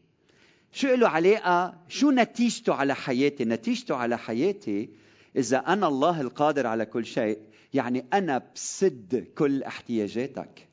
شو 0.71 0.87
له 0.87 1.09
علاقة 1.09 1.73
شو 1.87 2.11
نتيجته 2.11 2.73
على 2.73 2.95
حياتي 2.95 3.45
نتيجته 3.45 3.95
على 3.95 4.17
حياتي 4.17 4.89
إذا 5.35 5.57
أنا 5.57 5.87
الله 5.87 6.21
القادر 6.21 6.67
على 6.67 6.85
كل 6.85 7.05
شيء 7.05 7.39
يعني 7.73 8.05
أنا 8.13 8.43
بسد 8.55 9.27
كل 9.37 9.63
احتياجاتك 9.63 10.67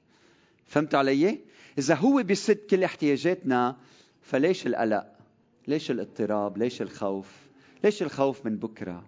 فهمت 0.67 0.95
علي؟ 0.95 1.39
إذا 1.79 1.95
هو 1.95 2.23
بسد 2.23 2.57
كل 2.71 2.85
احتياجاتنا 2.85 3.77
فليش 4.23 4.67
القلق؟ 4.67 5.07
ليش 5.69 5.91
الاضطراب؟ 5.91 6.59
ليش 6.59 6.83
الخوف؟ 6.83 7.33
ليش 7.85 8.03
الخوف 8.03 8.47
من 8.47 8.57
بكرة؟ 8.57 9.05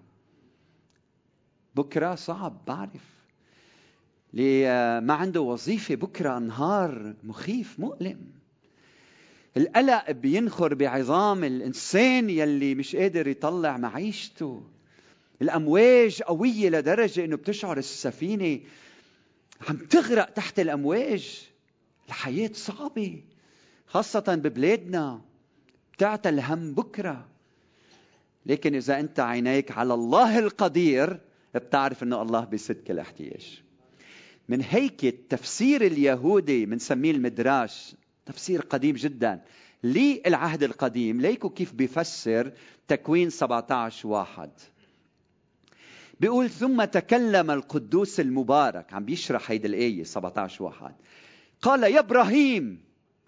بكرة 1.75 2.15
صعب 2.15 2.65
بعرف 2.67 3.21
اللي 4.35 4.65
ما 5.01 5.15
عنده 5.15 5.41
وظيفة 5.41 5.95
بكرة 5.95 6.39
نهار 6.39 7.15
مخيف 7.23 7.81
مؤلم 7.81 8.40
القلق 9.57 10.11
بينخر 10.11 10.75
بعظام 10.75 11.45
الإنسان 11.45 12.31
يلي 12.31 12.75
مش 12.75 12.97
قادر 12.97 13.29
يطلع 13.29 13.77
معيشته. 13.77 14.63
الأمواج 15.43 16.23
قوية 16.23 16.69
لدرجة 16.71 17.25
أنه 17.25 17.37
بتشعر 17.37 17.79
السفينة 17.79 18.61
عم 19.69 19.77
تغرق 19.77 20.31
تحت 20.31 20.61
الأمواج. 20.61 21.49
الحياة 22.09 22.51
صعبة 22.55 23.23
خاصة 23.87 24.35
ببلادنا 24.35 25.21
بتعتى 25.93 26.29
الهم 26.29 26.75
بكرة. 26.75 27.29
لكن 28.47 28.75
إذا 28.75 29.01
أنت 29.01 29.21
عينيك 29.21 29.71
على 29.71 29.95
الله 29.95 30.39
القدير 30.39 31.21
بتعرف 31.55 32.03
أنه 32.03 32.23
الله 32.23 32.45
بيسد 32.45 32.77
كل 32.87 32.99
احتياج 32.99 33.63
من 34.49 34.63
هيك 34.63 35.05
التفسير 35.05 35.87
اليهودي 35.87 36.67
بنسميه 36.67 37.11
المدراش 37.11 37.95
تفسير 38.27 38.61
قديم 38.61 38.97
جدا. 38.97 39.43
للعهد 39.85 40.63
القديم 40.63 41.21
ليكو 41.21 41.51
كيف 41.51 41.73
بيفسر 41.73 42.53
تكوين 42.89 43.31
17 43.31 44.09
واحد. 44.09 44.51
بيقول 46.21 46.51
ثم 46.51 46.85
تكلم 46.85 47.51
القدوس 47.51 48.21
المبارك. 48.21 48.93
عم 48.93 49.05
بيشرح 49.05 49.51
هيدي 49.51 49.69
الآية 49.69 50.05
17 50.05 50.65
واحد. 50.65 50.95
قال 51.63 51.83
يا 51.83 51.99
إبراهيم. 51.99 52.81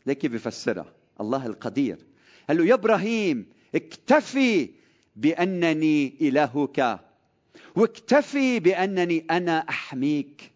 ليك 0.06 0.18
كيف 0.18 0.32
بيفسرها 0.32 0.92
الله 1.20 1.46
القدير. 1.46 1.98
قال 2.48 2.56
له 2.56 2.66
يا 2.66 2.74
إبراهيم 2.74 3.46
اكتفي 3.74 4.70
بأنني 5.16 6.14
إلهك. 6.20 7.00
واكتفي 7.76 8.60
بأنني 8.60 9.26
أنا 9.30 9.58
أحميك. 9.58 10.51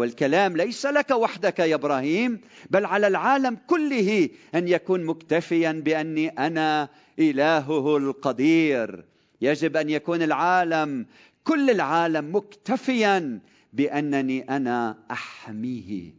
والكلام 0.00 0.56
ليس 0.56 0.86
لك 0.86 1.10
وحدك 1.10 1.58
يا 1.58 1.74
إبراهيم 1.74 2.40
بل 2.70 2.86
على 2.86 3.06
العالم 3.06 3.58
كله 3.66 4.28
أن 4.54 4.68
يكون 4.68 5.04
مكتفيا 5.04 5.72
بأني 5.72 6.28
أنا 6.28 6.88
إلهه 7.18 7.96
القدير. 7.96 9.04
يجب 9.40 9.76
أن 9.76 9.90
يكون 9.90 10.22
العالم 10.22 11.06
كل 11.44 11.70
العالم 11.70 12.36
مكتفيا 12.36 13.40
بأنني 13.72 14.56
أنا 14.56 14.98
أحميه. 15.10 16.14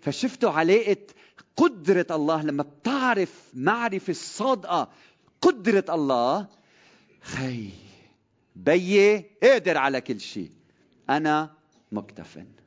فشفتوا 0.00 0.50
علاقه 0.50 1.06
قدرة 1.56 2.06
الله 2.10 2.42
لما 2.42 2.62
بتعرف 2.62 3.50
معرفة 3.54 4.10
الصادقة 4.10 4.90
قدرة 5.40 5.84
الله. 5.88 6.46
خي 7.22 7.68
بيي 8.56 9.24
قادر 9.42 9.78
على 9.78 10.00
كل 10.00 10.20
شيء. 10.20 10.50
أنا 11.10 11.50
مكتفن. 11.92 12.61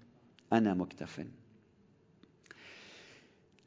أنا 0.54 0.74
مكتف. 0.74 1.26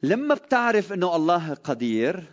لما 0.03 0.35
بتعرف 0.35 0.93
أنه 0.93 1.17
الله 1.17 1.55
قدير 1.55 2.25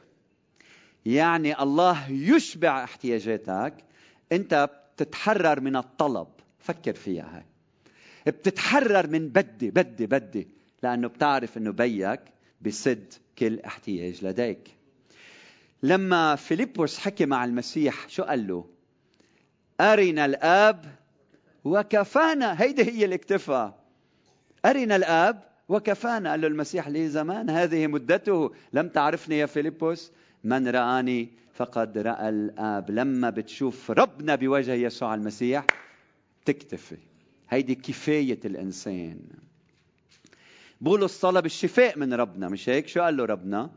يعني 1.05 1.61
الله 1.61 2.11
يشبع 2.11 2.83
احتياجاتك 2.83 3.73
أنت 4.31 4.69
بتتحرر 4.95 5.59
من 5.59 5.75
الطلب. 5.75 6.27
فكر 6.59 6.93
فيها 6.93 7.37
هاي. 7.37 7.45
بتتحرر 8.33 9.07
من 9.07 9.29
بدي 9.29 9.71
بدي 9.71 10.05
بدي 10.05 10.47
لأنه 10.83 11.07
بتعرف 11.07 11.57
أنه 11.57 11.71
بيك 11.71 12.21
بسد 12.61 13.13
كل 13.37 13.59
احتياج 13.59 14.25
لديك. 14.25 14.75
لما 15.83 16.35
فيليبوس 16.35 16.99
حكي 16.99 17.25
مع 17.25 17.45
المسيح 17.45 18.09
شو 18.09 18.23
قال 18.23 18.47
له؟ 18.47 18.69
أرنا 19.81 20.25
الآب 20.25 20.95
وكفانا. 21.63 22.61
هيدي 22.61 22.83
هي 22.83 23.05
الاكتفاء. 23.05 23.84
أرنا 24.65 24.95
الآب 24.95 25.43
وكفانا. 25.69 26.31
قال 26.31 26.41
له 26.41 26.47
المسيح 26.47 26.87
لي 26.87 27.09
زمان 27.09 27.49
هذه 27.49 27.87
مدته. 27.87 28.51
لم 28.73 28.89
تعرفني 28.89 29.37
يا 29.37 29.45
فيليبوس 29.45 30.11
من 30.43 30.67
رآني 30.67 31.29
فقد 31.53 31.97
رأى 31.97 32.29
الآب. 32.29 32.91
لما 32.91 33.29
بتشوف 33.29 33.91
ربنا 33.91 34.35
بوجه 34.35 34.73
يسوع 34.73 35.15
المسيح 35.15 35.65
تكتفي. 36.45 36.97
هيدي 37.49 37.75
كفاية 37.75 38.39
الإنسان. 38.45 39.19
بولس 40.81 41.19
طلب 41.19 41.45
الشفاء 41.45 41.99
من 41.99 42.13
ربنا. 42.13 42.49
مش 42.49 42.69
هيك؟ 42.69 42.87
شو 42.87 43.01
قال 43.01 43.17
له 43.17 43.25
ربنا؟ 43.25 43.69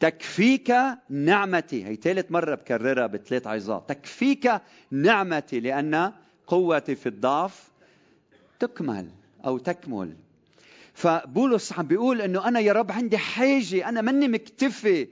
تكفيك 0.00 0.74
نعمتي. 1.10 1.86
هي 1.86 1.96
ثالث 1.96 2.30
مرة 2.30 2.54
بكررها 2.54 3.06
بثلاث 3.06 3.46
عظات. 3.46 3.88
تكفيك 3.88 4.50
نعمتي 4.90 5.60
لأن 5.60 6.12
قوتي 6.46 6.94
في 6.94 7.08
الضعف 7.08 7.70
تكمل. 8.58 9.08
أو 9.44 9.58
تكمل. 9.58 10.16
فبولس 10.94 11.72
عم 11.72 11.86
بيقول 11.86 12.20
إنه 12.20 12.48
أنا 12.48 12.60
يا 12.60 12.72
رب 12.72 12.92
عندي 12.92 13.18
حاجة 13.18 13.88
أنا 13.88 14.00
مني 14.00 14.28
مكتفي. 14.28 15.08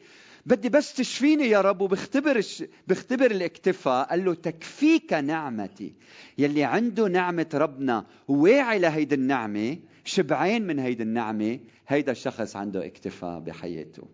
بدي 0.46 0.68
بس 0.68 0.94
تشفيني 0.94 1.44
يا 1.48 1.60
رب 1.60 1.80
وبختبر 1.80 2.42
بختبر 2.88 3.30
الاكتفاء. 3.30 4.08
قال 4.08 4.24
له 4.24 4.34
تكفيك 4.34 5.12
نعمتي. 5.12 5.94
يلي 6.38 6.64
عنده 6.64 7.08
نعمة 7.08 7.46
ربنا 7.54 8.06
واعي 8.28 8.78
لهيدي 8.78 9.14
النعمة 9.14 9.78
شبعين 10.04 10.66
من 10.66 10.78
هيدي 10.78 11.02
النعمة 11.02 11.58
هيدا 11.88 12.12
الشخص 12.12 12.56
عنده 12.56 12.86
اكتفاء 12.86 13.40
بحياته. 13.40 14.08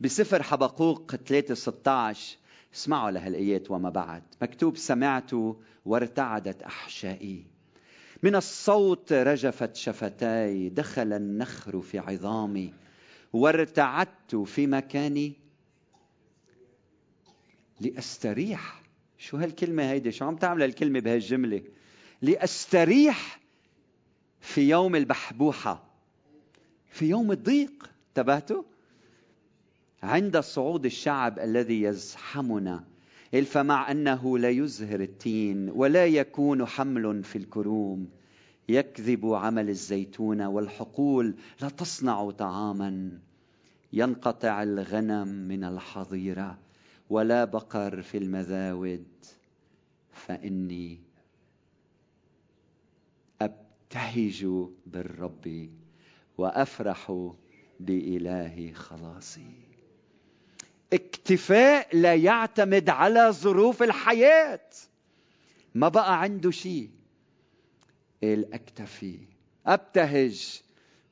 بسفر 0.00 0.42
حبقوق 0.42 1.16
3 1.16 1.54
16 1.54 2.36
اسمعوا 2.74 3.10
لهالآيات 3.10 3.70
وما 3.70 3.90
بعد. 3.90 4.22
مكتوب 4.42 4.76
سمعت 4.76 5.30
وارتعدت 5.84 6.62
أحشائي. 6.62 7.57
من 8.22 8.36
الصوت 8.36 9.12
رجفت 9.12 9.76
شفتاي 9.76 10.68
دخل 10.68 11.12
النخر 11.12 11.80
في 11.80 11.98
عظامي 11.98 12.74
وارتعدت 13.32 14.36
في 14.36 14.66
مكاني 14.66 15.32
لأستريح. 17.80 18.82
شو 19.18 19.36
هالكلمة 19.36 19.90
هيدي؟ 19.90 20.12
شو 20.12 20.24
عم 20.24 20.36
تعمل 20.36 20.62
الكلمة 20.62 21.00
بهالجملة؟ 21.00 21.62
لأستريح 22.22 23.40
في 24.40 24.68
يوم 24.68 24.96
البحبوحة. 24.96 25.84
في 26.90 27.06
يوم 27.06 27.32
الضيق. 27.32 27.90
انتبهتوا؟ 28.08 28.62
عند 30.02 30.38
صعود 30.38 30.84
الشعب 30.84 31.38
الذي 31.38 31.82
يزحمنا 31.82 32.84
فمع 33.32 33.90
أنه 33.90 34.38
لا 34.38 34.50
يزهر 34.50 35.00
التين 35.00 35.70
ولا 35.70 36.06
يكون 36.06 36.66
حمل 36.66 37.24
في 37.24 37.38
الكروم. 37.38 38.08
يكذب 38.68 39.26
عمل 39.26 39.68
الزيتون 39.68 40.42
والحقول 40.42 41.34
لا 41.60 41.68
تصنع 41.68 42.30
طعاما. 42.30 43.18
ينقطع 43.92 44.62
الغنم 44.62 45.28
من 45.28 45.64
الحظيرة 45.64 46.58
ولا 47.10 47.44
بقر 47.44 48.02
في 48.02 48.18
المذاود. 48.18 49.06
فإني 50.12 50.98
أبتهج 53.40 54.46
بالرب 54.86 55.70
وأفرح 56.38 57.30
بإله 57.80 58.72
خلاصي. 58.72 59.67
اكتفاء 60.92 61.96
لا 61.96 62.14
يعتمد 62.14 62.88
على 62.88 63.28
ظروف 63.32 63.82
الحياة. 63.82 64.60
ما 65.74 65.88
بقى 65.88 66.20
عنده 66.20 66.50
شيء؟ 66.50 66.90
قال 68.22 68.54
اكتفي 68.54 69.18
أبتهج 69.66 70.60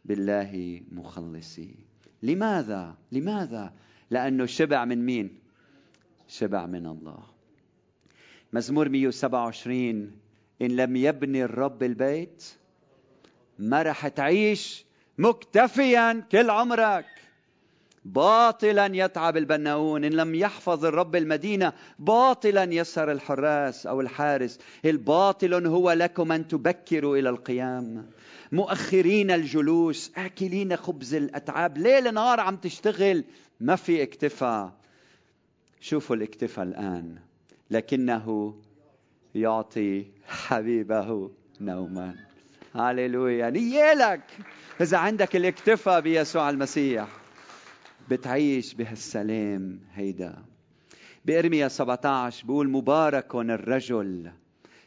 بالله 0.04 0.82
مخلصي. 0.92 1.74
لماذا؟ 2.22 2.94
لماذا؟ 3.12 3.72
لأنه 4.10 4.46
شبع 4.46 4.84
من 4.84 5.06
مين؟ 5.06 5.38
شبع 6.28 6.66
من 6.66 6.86
الله. 6.86 7.18
مزمور 8.52 8.88
127 8.88 10.12
إن 10.62 10.76
لم 10.76 10.96
يبني 10.96 11.44
الرب 11.44 11.82
البيت 11.82 12.44
ما 13.58 13.82
رح 13.82 14.08
تعيش 14.08 14.84
مكتفيا 15.18 16.24
كل 16.32 16.50
عمرك. 16.50 17.06
باطلا 18.12 18.90
يتعب 18.92 19.36
البناؤون. 19.36 20.04
إن 20.04 20.12
لم 20.12 20.34
يحفظ 20.34 20.84
الرب 20.84 21.16
المدينة 21.16 21.72
باطلا 21.98 22.64
يسهر 22.64 23.12
الحراس 23.12 23.86
أو 23.86 24.00
الحارس. 24.00 24.58
الباطل 24.84 25.66
هو 25.66 25.92
لكم 25.92 26.32
أن 26.32 26.48
تبكروا 26.48 27.16
إلى 27.16 27.28
القيام 27.28 28.06
مؤخرين 28.52 29.30
الجلوس 29.30 30.12
آكلين 30.16 30.76
خبز 30.76 31.14
الأتعاب. 31.14 31.78
ليل 31.78 32.14
نهار 32.14 32.40
عم 32.40 32.56
تشتغل. 32.56 33.24
ما 33.60 33.76
في 33.76 34.02
اكتفاء. 34.02 34.72
شوفوا 35.80 36.16
الاكتفاء 36.16 36.64
الآن. 36.64 37.16
لكنه 37.70 38.54
يعطي 39.34 40.06
حبيبه 40.26 41.30
نوما. 41.60 42.14
هاليلويا 42.74 43.50
نيالك 43.50 44.22
إذا 44.80 44.98
عندك 44.98 45.36
الاكتفاء 45.36 46.00
بيسوع 46.00 46.50
المسيح. 46.50 47.25
بتعيش 48.10 48.74
بهالسلام 48.74 49.80
هيدا. 49.94 50.42
بإرميا 51.24 51.68
17 51.68 52.46
بيقول 52.46 52.68
مبارك 52.68 53.34
الرجل 53.50 54.30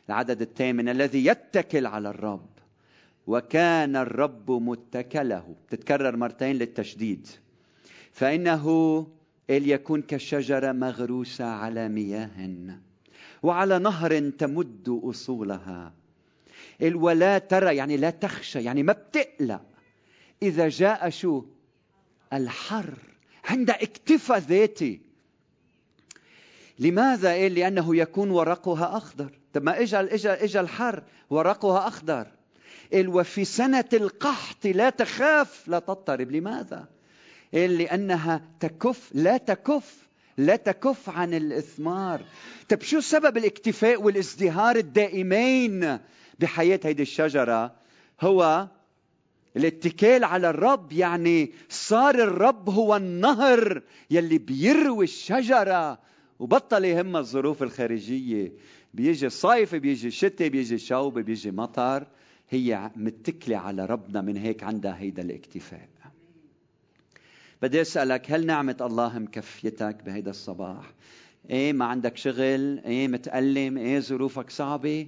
العدد 0.10 0.41
الثامن 0.41 0.89
الذي 0.89 1.25
يتكل 1.25 1.86
على 1.86 2.10
الرب 2.10 2.49
وكان 3.27 3.95
الرب 3.95 4.51
متكله. 4.51 5.55
تتكرر 5.69 6.15
مرتين 6.15 6.55
للتشديد. 6.55 7.27
فإنه 8.12 9.08
يكون 9.67 10.01
كشجرة 10.01 10.71
مغروسة 10.71 11.45
على 11.45 11.89
مياه 11.89 12.79
وعلى 13.43 13.79
نهر 13.79 14.29
تمد 14.29 14.99
أصولها. 15.03 15.93
ولا 16.82 17.38
ترى 17.38 17.75
يعني 17.75 17.97
لا 17.97 18.10
تخشى 18.10 18.63
يعني 18.63 18.84
ما 18.84 18.93
بتقلق. 18.93 19.62
إذا 20.43 20.69
جاء 20.69 21.10
شو؟ 21.10 21.45
الحر 22.33 22.93
عندها 23.45 23.83
اكتفاء 23.83 24.37
ذاتي. 24.39 25.01
لماذا؟ 26.79 27.33
قال 27.33 27.55
لأنه 27.55 27.95
يكون 27.95 28.31
ورقها 28.31 28.97
أخضر. 28.97 29.29
طب 29.53 29.63
ما 29.63 29.81
إجا 29.81 30.13
إجا 30.13 30.43
إجا 30.43 30.61
الحر 30.61 31.03
ورقها 31.29 31.87
أخضر. 31.87 32.27
قال 32.93 33.07
وفي 33.07 33.45
سنة 33.45 33.89
القحط 33.93 34.65
لا 34.65 34.89
تخاف. 34.89 35.67
لا 35.67 35.79
تضطرب. 35.79 36.31
لماذا؟ 36.31 36.87
قال 37.53 37.77
لأنها 37.77 38.41
تكف 38.59 39.09
لا 39.13 39.37
تكف 39.37 40.09
لا 40.37 40.55
تكف 40.55 41.09
عن 41.09 41.33
الإثمار. 41.33 42.21
طب 42.69 42.81
شو 42.81 42.99
سبب 42.99 43.37
الاكتفاء 43.37 44.01
والازدهار 44.01 44.75
الدائمين 44.75 45.99
بحياة 46.39 46.79
هيدي 46.83 47.01
الشجرة؟ 47.01 47.75
هو 48.21 48.67
الاتكال 49.57 50.23
على 50.23 50.49
الرب 50.49 50.91
يعني 50.91 51.51
صار 51.69 52.15
الرب 52.15 52.69
هو 52.69 52.95
النهر 52.95 53.83
يلي 54.12 54.38
بيروي 54.38 55.03
الشجرة 55.03 55.99
وبطل 56.39 56.85
يهمها 56.85 57.21
الظروف 57.21 57.63
الخارجية. 57.63 58.53
بيجي 58.93 59.25
الصيف 59.25 59.75
بيجي 59.75 60.07
الشتاء 60.07 60.47
بيجي 60.47 60.77
شوب 60.77 61.19
بيجي 61.19 61.51
مطر 61.51 62.07
هي 62.49 62.91
متكلة 62.95 63.57
على 63.57 63.85
ربنا 63.85 64.21
من 64.21 64.38
هيك 64.38 64.63
عندها 64.63 64.97
هيدا 64.97 65.21
الاكتفاء. 65.21 65.89
بدي 67.62 67.81
أسألك 67.81 68.31
هل 68.31 68.45
نعمة 68.45 68.77
الله 68.81 69.19
مكفيتك 69.19 70.03
بهيدا 70.05 70.29
الصباح؟ 70.29 70.93
إيه 71.49 71.73
ما 71.73 71.85
عندك 71.85 72.17
شغل؟ 72.17 72.79
إيه 72.85 73.07
متألم؟ 73.07 73.77
إيه 73.77 73.99
ظروفك 73.99 74.49
صعبة؟ 74.49 75.07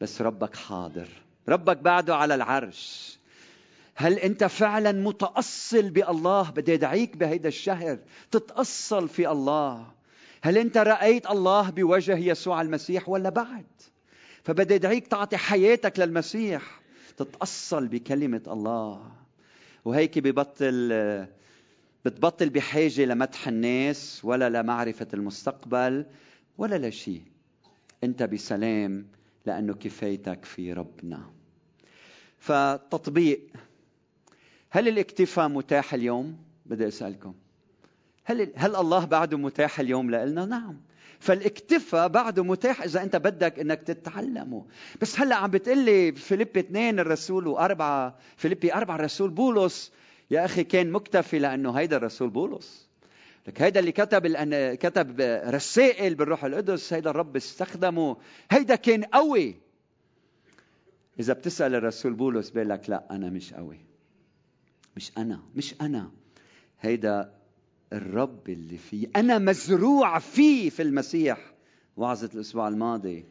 بس 0.00 0.22
ربك 0.22 0.56
حاضر. 0.56 1.08
ربك 1.48 1.76
بعده 1.76 2.16
على 2.16 2.34
العرش. 2.34 3.18
هل 3.98 4.18
انت 4.18 4.44
فعلا 4.44 4.92
متأصل 4.92 5.90
بالله؟ 5.90 6.50
بدي 6.50 6.74
ادعيك 6.74 7.16
بهيدا 7.16 7.48
الشهر. 7.48 7.98
تتأصل 8.30 9.08
في 9.08 9.30
الله. 9.30 9.86
هل 10.42 10.58
انت 10.58 10.76
رأيت 10.76 11.30
الله 11.30 11.70
بوجه 11.70 12.16
يسوع 12.16 12.60
المسيح 12.60 13.08
ولا 13.08 13.28
بعد؟ 13.28 13.66
فبدي 14.42 14.74
ادعيك 14.74 15.06
تعطي 15.06 15.36
حياتك 15.36 15.98
للمسيح. 15.98 16.80
تتأصل 17.16 17.88
بكلمة 17.88 18.42
الله. 18.46 19.12
وهيك 19.84 20.18
ببطل 20.18 21.26
بتبطل 22.04 22.50
بحاجة 22.50 23.04
لمدح 23.04 23.48
الناس 23.48 24.20
ولا 24.24 24.48
لمعرفة 24.48 25.06
المستقبل 25.14 26.06
ولا 26.58 26.88
لشيء 26.88 27.22
انت 28.04 28.22
بسلام 28.22 29.06
لأنه 29.46 29.74
كفايتك 29.74 30.44
في 30.44 30.72
ربنا. 30.72 31.30
فتطبيق. 32.38 33.40
هل 34.70 34.88
الاكتفاء 34.88 35.48
متاح 35.48 35.94
اليوم؟ 35.94 36.36
بدي 36.66 36.88
أسألكم. 36.88 37.34
هل 38.24 38.52
هل 38.56 38.76
الله 38.76 39.04
بعده 39.04 39.38
متاح 39.38 39.80
اليوم 39.80 40.10
لنا؟ 40.10 40.44
نعم. 40.44 40.76
فالاكتفاء 41.18 42.08
بعده 42.08 42.44
متاح 42.44 42.82
إذا 42.82 43.02
أنت 43.02 43.16
بدك 43.16 43.58
إنك 43.58 43.82
تتعلمه 43.82 44.66
بس 45.00 45.20
هلأ 45.20 45.36
عم 45.36 45.50
بتقلي 45.50 46.12
فيليبي 46.12 46.60
اثنين 46.60 46.98
الرسول 47.00 47.46
وأربعة 47.46 48.18
فيليبي 48.36 48.74
أربعة 48.74 48.94
الرسول 48.96 49.30
بولس 49.30 49.92
يا 50.30 50.44
أخي 50.44 50.64
كان 50.64 50.92
مكتفي 50.92 51.38
لأنه 51.38 51.72
هيدا 51.72 51.96
الرسول 51.96 52.30
بولس 52.30 52.88
لك 53.46 53.62
هيدا 53.62 53.80
اللي 53.80 53.92
كتب 53.92 54.26
كتب 54.74 55.20
رسائل 55.46 56.14
بالروح 56.14 56.44
القدس 56.44 56.92
هيدا 56.92 57.10
الرب 57.10 57.36
استخدمه 57.36 58.16
هيدا 58.50 58.74
كان 58.74 59.04
قوي 59.04 59.56
إذا 61.20 61.32
بتسأل 61.32 61.74
الرسول 61.74 62.12
بولس 62.12 62.50
بيقول 62.50 62.68
لك 62.68 62.90
لا 62.90 63.04
أنا 63.10 63.30
مش 63.30 63.54
قوي 63.54 63.78
مش 64.96 65.12
أنا 65.18 65.42
مش 65.54 65.74
أنا. 65.80 66.10
هيدا 66.80 67.32
الرب 67.92 68.48
اللي 68.48 68.78
فيه 68.78 69.08
أنا 69.16 69.38
مزروع 69.38 70.18
فيه 70.18 70.70
في 70.70 70.82
المسيح. 70.82 71.52
وعظة 71.96 72.30
الأسبوع 72.34 72.68
الماضي 72.68 73.24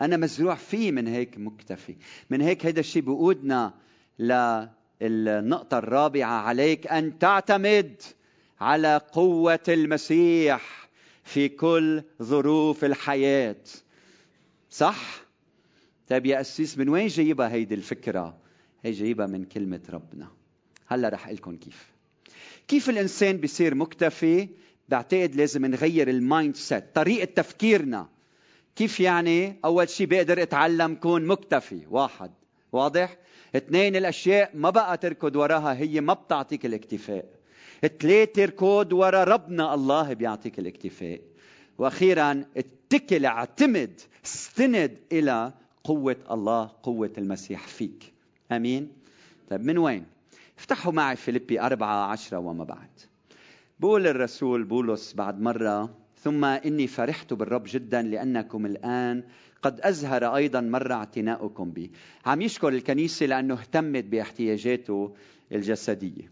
أنا 0.00 0.16
مزروع 0.16 0.54
فيه 0.54 0.92
من 0.92 1.06
هيك 1.06 1.38
مكتفي. 1.38 1.96
من 2.30 2.40
هيك 2.40 2.66
هيدا 2.66 2.80
الشيء 2.80 3.02
بقودنا 3.02 3.74
للنقطة 5.00 5.78
الرابعة. 5.78 6.40
عليك 6.42 6.86
أن 6.86 7.18
تعتمد 7.18 8.02
على 8.60 9.00
قوة 9.12 9.60
المسيح 9.68 10.88
في 11.24 11.48
كل 11.48 12.02
ظروف 12.22 12.84
الحياة. 12.84 13.56
صح؟ 14.70 15.22
طيب 16.08 16.26
يا 16.26 16.40
قسيس 16.40 16.78
من 16.78 16.88
وين 16.88 17.06
جايبها 17.06 17.48
هيدي 17.48 17.74
الفكرة؟ 17.74 18.38
هي 18.82 18.90
جايبها 18.92 19.26
من 19.26 19.44
كلمة 19.44 19.80
ربنا. 19.90 20.28
هلا 20.90 21.08
رح 21.08 21.28
لكم 21.28 21.56
كيف. 21.56 21.90
كيف 22.68 22.90
الإنسان 22.90 23.36
بيصير 23.36 23.74
مكتفي؟ 23.74 24.48
بعتقد 24.88 25.34
لازم 25.34 25.66
نغير 25.66 26.10
ال 26.10 26.56
mindset 26.56 26.84
طريقة 26.94 27.24
تفكيرنا. 27.24 28.08
كيف 28.76 29.00
يعني؟ 29.00 29.56
أول 29.64 29.88
شيء 29.88 30.06
بقدر 30.06 30.42
أتعلم 30.42 30.94
كون 30.94 31.26
مكتفي. 31.26 31.86
واحد 31.90 32.30
واضح؟ 32.72 33.16
اثنين 33.56 33.96
الأشياء 33.96 34.50
ما 34.54 34.70
بقى 34.70 34.96
تركض 34.96 35.36
وراها 35.36 35.74
هي 35.74 36.00
ما 36.00 36.12
بتعطيك 36.14 36.66
الاكتفاء. 36.66 37.24
ثلاثة 38.00 38.42
اركض 38.44 38.92
ورا 38.92 39.24
ربنا 39.24 39.74
الله 39.74 40.12
بيعطيك 40.12 40.58
الاكتفاء. 40.58 41.20
وأخيرا 41.78 42.44
اتكل 42.56 43.26
اعتمد 43.26 44.00
استند 44.24 44.96
إلى 45.12 45.52
قوة 45.84 46.16
الله 46.30 46.70
قوة 46.82 47.12
المسيح 47.18 47.66
فيك. 47.66 48.12
آمين؟ 48.52 48.92
طيب 49.50 49.64
من 49.64 49.78
وين؟ 49.78 50.19
افتحوا 50.60 50.92
معي 50.92 51.16
فيليبي 51.16 51.60
أربعة 51.60 52.06
عشرة 52.06 52.38
وما 52.38 52.64
بعد. 52.64 52.88
بقول 53.80 54.06
الرسول 54.06 54.64
بولس 54.64 55.14
بعد 55.14 55.40
مرة 55.40 55.94
ثم 56.22 56.44
إني 56.44 56.86
فرحت 56.86 57.32
بالرب 57.32 57.62
جدا 57.66 58.02
لأنكم 58.02 58.66
الآن 58.66 59.22
قد 59.62 59.80
أزهر 59.80 60.36
أيضا 60.36 60.60
مرة 60.60 60.94
اعتناؤكم 60.94 61.70
بي. 61.70 61.90
عم 62.26 62.42
يشكر 62.42 62.68
الكنيسة 62.68 63.26
لأنه 63.26 63.54
اهتمت 63.54 64.04
باحتياجاته 64.04 65.14
الجسدية. 65.52 66.30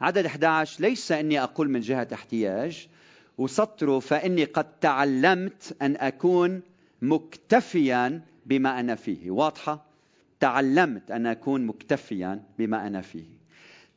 عدد 0.00 0.26
11 0.26 0.82
ليس 0.82 1.12
إني 1.12 1.42
أقول 1.42 1.70
من 1.70 1.80
جهة 1.80 2.08
احتياج 2.12 2.88
وسطره 3.38 3.98
فإني 3.98 4.44
قد 4.44 4.78
تعلمت 4.80 5.76
أن 5.82 5.96
أكون 5.96 6.62
مكتفيا 7.02 8.22
بما 8.46 8.80
أنا 8.80 8.94
فيه. 8.94 9.30
واضحة؟ 9.30 9.93
تعلمت 10.40 11.10
أن 11.10 11.26
أكون 11.26 11.66
مكتفيا 11.66 12.42
بما 12.58 12.86
أنا 12.86 13.00
فيه. 13.00 13.44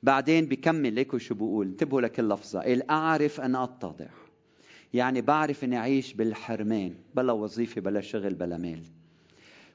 بعدين 0.04 0.46
بكمل 0.46 0.94
ليكو 0.94 1.18
شو 1.18 1.36
بقول؟ 1.36 1.68
انتبهوا 1.68 2.02
لكل 2.02 2.30
لفظة 2.30 2.60
قال 2.60 2.90
أعرف 2.90 3.42
أن 3.42 3.56
أتضع 3.56 4.08
يعني 4.94 5.22
بعرف 5.22 5.64
أني 5.64 5.78
أعيش 5.78 6.14
بالحرمان 6.14 6.94
بلا 7.16 7.34
وظيفة 7.34 7.82
بلا 7.82 8.02
شغل 8.02 8.34
بلا 8.34 8.58
مال. 8.58 8.84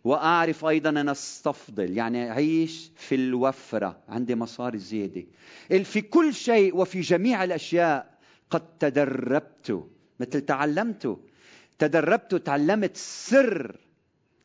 وأعرف 0.05 0.65
أيضا 0.65 0.91
أن 0.91 1.09
أستفضل 1.09 1.97
يعني 1.97 2.31
أعيش 2.31 2.91
في 2.97 3.15
الوفرة 3.15 3.99
عندي 4.09 4.35
مصاري 4.35 4.79
زيادة. 4.79 5.25
في 5.85 6.01
كل 6.01 6.35
شيء 6.35 6.77
وفي 6.77 7.01
جميع 7.01 7.45
الأشياء 7.45 8.19
قد 8.51 8.79
تدربت. 8.79 9.85
مثل 10.21 10.41
تعلمت. 10.41 11.19
تدربت 11.79 12.35
تعلمت 12.35 12.97
سر. 12.97 13.77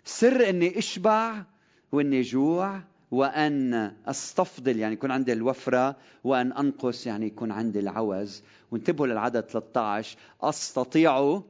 سر 0.05 0.49
إني 0.49 0.77
أشبع 0.77 1.43
واني 1.91 2.21
جوع 2.21 2.81
وأن 3.11 3.93
أستفضل 4.05 4.79
يعني 4.79 4.93
يكون 4.93 5.11
عندي 5.11 5.33
الوفرة 5.33 5.95
وأن 6.23 6.51
أنقص 6.53 7.07
يعني 7.07 7.25
يكون 7.25 7.51
عندي 7.51 7.79
العوز. 7.79 8.43
وانتبهوا 8.71 9.07
للعدد 9.07 9.41
13 9.41 10.17
أستطيع 10.41 11.41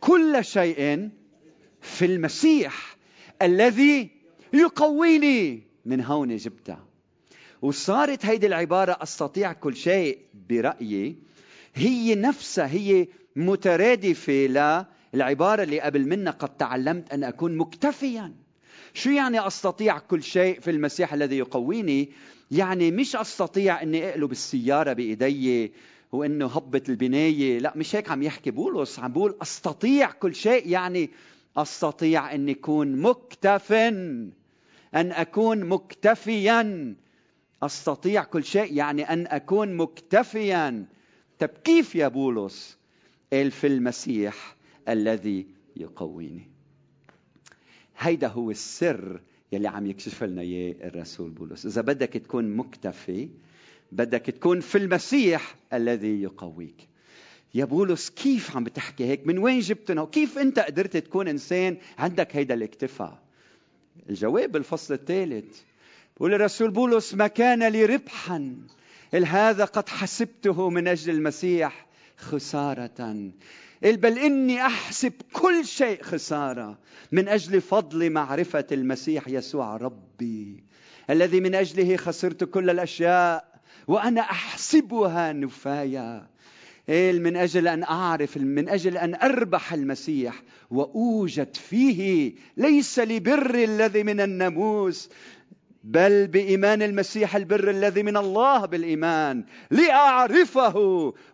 كل 0.00 0.44
شيء 0.44 1.10
في 1.80 2.04
المسيح 2.04 2.96
الذي 3.42 4.10
يقويني. 4.52 5.62
من 5.84 6.00
هون 6.04 6.36
جبتها 6.36 6.84
وصارت 7.62 8.26
هيدي 8.26 8.46
العبارة 8.46 8.98
أستطيع 9.02 9.52
كل 9.52 9.76
شيء 9.76 10.18
برأيي. 10.48 11.16
هي 11.74 12.14
نفسها 12.14 12.66
هي 12.66 13.08
مترادفة 13.36 14.32
للعبارة 15.14 15.62
اللي 15.62 15.80
قبل 15.80 16.08
منها 16.08 16.32
قد 16.32 16.56
تعلمت 16.56 17.12
أن 17.12 17.24
أكون 17.24 17.56
مكتفيا. 17.56 18.43
شو 18.94 19.10
يعني 19.10 19.46
أستطيع 19.46 19.98
كل 19.98 20.22
شيء 20.22 20.60
في 20.60 20.70
المسيح 20.70 21.12
الذي 21.12 21.38
يقويني؟ 21.38 22.10
يعني 22.50 22.90
مش 22.90 23.16
أستطيع 23.16 23.82
أني 23.82 24.08
أقلب 24.08 24.32
السيارة 24.32 24.92
بإيدي 24.92 25.72
وإنه 26.12 26.46
هبط 26.46 26.88
البناية. 26.88 27.58
لا 27.58 27.72
مش 27.76 27.96
هيك 27.96 28.10
عم 28.10 28.22
يحكي 28.22 28.50
بولس. 28.50 28.98
عم 28.98 29.12
بقول 29.12 29.36
أستطيع 29.42 30.10
كل 30.10 30.34
شيء 30.34 30.68
يعني 30.68 31.10
أستطيع 31.56 32.34
ان 32.34 32.48
أكون 32.48 32.96
مكتفا 32.96 33.88
أن 34.94 35.12
أكون 35.12 35.64
مكتفيا. 35.64 36.94
أستطيع 37.62 38.24
كل 38.24 38.44
شيء 38.44 38.72
يعني 38.72 39.02
أن 39.02 39.26
أكون 39.26 39.74
مكتفيا. 39.74 40.86
طب 41.38 41.50
كيف 41.64 41.94
يا 41.94 42.08
بولس؟ 42.08 42.78
قال 43.32 43.50
في 43.50 43.66
المسيح 43.66 44.56
الذي 44.88 45.46
يقويني. 45.76 46.53
هيدا 47.98 48.28
هو 48.28 48.50
السر 48.50 49.20
يلي 49.52 49.68
عم 49.68 49.86
يكشف 49.86 50.24
لنا 50.24 50.42
إياه 50.42 50.74
الرسول 50.88 51.30
بولس. 51.30 51.66
إذا 51.66 51.80
بدك 51.80 52.08
تكون 52.08 52.56
مكتفي 52.56 53.28
بدك 53.92 54.20
تكون 54.22 54.60
في 54.60 54.78
المسيح 54.78 55.56
الذي 55.72 56.22
يقويك. 56.22 56.88
يا 57.54 57.64
بولس 57.64 58.10
كيف 58.10 58.56
عم 58.56 58.64
بتحكي 58.64 59.04
هيك؟ 59.04 59.26
من 59.26 59.38
وين 59.38 59.60
جبتنا 59.60 60.04
كيف 60.04 60.38
أنت 60.38 60.58
قدرت 60.58 60.96
تكون 60.96 61.28
إنسان 61.28 61.76
عندك 61.98 62.36
هيدا 62.36 62.54
الاكتفاء؟ 62.54 63.22
الجواب 64.10 64.52
بالفصل 64.52 64.94
الثالث. 64.94 65.60
بقول 66.16 66.34
الرسول 66.34 66.70
بولس 66.70 67.14
ما 67.14 67.26
كان 67.26 67.68
لي 67.68 67.86
ربحا 67.86 68.56
هذا 69.14 69.64
قد 69.64 69.88
حسبته 69.88 70.70
من 70.70 70.88
أجل 70.88 71.14
المسيح 71.14 71.86
خسارة. 72.16 73.30
بل 73.84 74.18
إني 74.18 74.66
أحسب 74.66 75.12
كل 75.32 75.64
شيء 75.64 76.02
خسارة 76.02 76.78
من 77.12 77.28
أجل 77.28 77.60
فضل 77.60 78.10
معرفة 78.10 78.66
المسيح 78.72 79.28
يسوع 79.28 79.76
ربي 79.76 80.64
الذي 81.10 81.40
من 81.40 81.54
أجله 81.54 81.96
خسرت 81.96 82.44
كل 82.44 82.70
الأشياء 82.70 83.54
وأنا 83.88 84.20
أحسبها 84.20 85.32
نفايا 85.32 86.26
من 86.88 87.36
أجل 87.36 87.68
أن 87.68 87.82
أعرف 87.82 88.36
من 88.36 88.68
أجل 88.68 88.96
أن 88.96 89.14
أربح 89.14 89.72
المسيح 89.72 90.42
وأوجد 90.70 91.56
فيه 91.56 92.32
ليس 92.56 92.98
لبر 92.98 93.54
الذي 93.54 94.02
من 94.02 94.20
الناموس. 94.20 95.10
بل 95.84 96.26
بإيمان 96.26 96.82
المسيح 96.82 97.36
البر 97.36 97.70
الذي 97.70 98.02
من 98.02 98.16
الله 98.16 98.66
بالإيمان 98.66 99.44
لأعرفه 99.70 100.76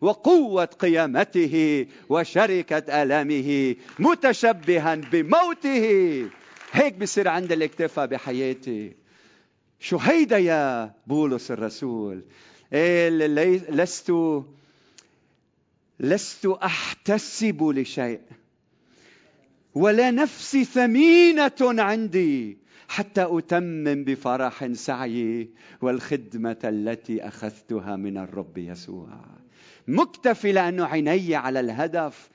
وقوة 0.00 0.64
قيامته 0.64 1.86
وشركة 2.08 3.02
ألامه 3.02 3.76
متشبها 3.98 4.94
بموته. 4.94 5.86
هيك 6.72 6.94
بصير 6.94 7.28
عند 7.28 7.52
الاكتفاء 7.52 8.06
بحياتي. 8.06 8.92
شو 9.80 9.96
هيدا 9.96 10.38
يا 10.38 10.94
بولس 11.06 11.50
الرسول؟ 11.50 12.24
لست 12.72 14.12
لست 16.00 16.46
أحتسب 16.46 17.62
لشيء 17.62 18.20
ولا 19.74 20.10
نفسي 20.10 20.64
ثمينة 20.64 21.52
عندي. 21.60 22.58
حتى 22.90 23.26
أتمم 23.30 24.04
بفرح 24.04 24.72
سعيي 24.72 25.50
والخدمة 25.82 26.56
التي 26.64 27.28
أخذتها 27.28 27.96
من 27.96 28.18
الرب 28.18 28.58
يسوع. 28.58 29.08
مكتفي 29.88 30.52
لأنه 30.52 30.86
عيني 30.86 31.34
على 31.34 31.60
الهدف. 31.60 32.30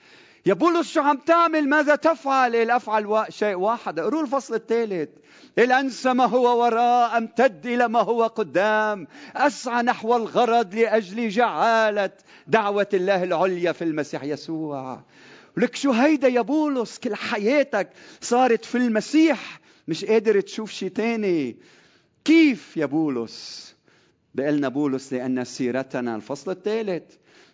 يا 0.45 0.53
بولس 0.53 0.91
شو 0.91 1.01
عم 1.01 1.17
تعمل 1.17 1.69
ماذا 1.69 1.95
تفعل؟ 1.95 2.55
إل 2.55 2.71
أفعل 2.71 3.25
شيء 3.29 3.55
واحد. 3.55 3.99
اقروا 3.99 4.21
الفصل 4.21 4.55
الثالث. 4.55 5.09
إل 5.59 5.71
أنسى 5.71 6.13
ما 6.13 6.25
هو 6.25 6.63
وراء 6.63 7.17
أمتد 7.17 7.65
إلى 7.65 7.87
ما 7.87 7.99
هو 7.99 8.23
قدام؟ 8.23 9.07
أسعى 9.35 9.83
نحو 9.83 10.15
الغرض 10.15 10.75
لأجل 10.75 11.29
جعالة 11.29 12.11
دعوة 12.47 12.89
الله 12.93 13.23
العليا 13.23 13.71
في 13.71 13.83
المسيح 13.83 14.23
يسوع. 14.23 15.01
لك 15.57 15.75
شو 15.75 15.91
هيدا 15.91 16.27
يا 16.27 16.41
بولس 16.41 16.97
كل 16.97 17.15
حياتك 17.15 17.89
صارت 18.21 18.65
في 18.65 18.77
المسيح. 18.77 19.59
مش 19.87 20.05
قادر 20.05 20.41
تشوف 20.41 20.71
شيء 20.71 20.89
تاني. 20.89 21.57
كيف 22.25 22.77
يا 22.77 22.85
بولس؟ 22.85 23.75
بقلنا 24.35 24.69
بولس 24.69 25.13
لأن 25.13 25.43
سيرتنا 25.45 26.15
الفصل 26.15 26.51
الثالث. 26.51 27.03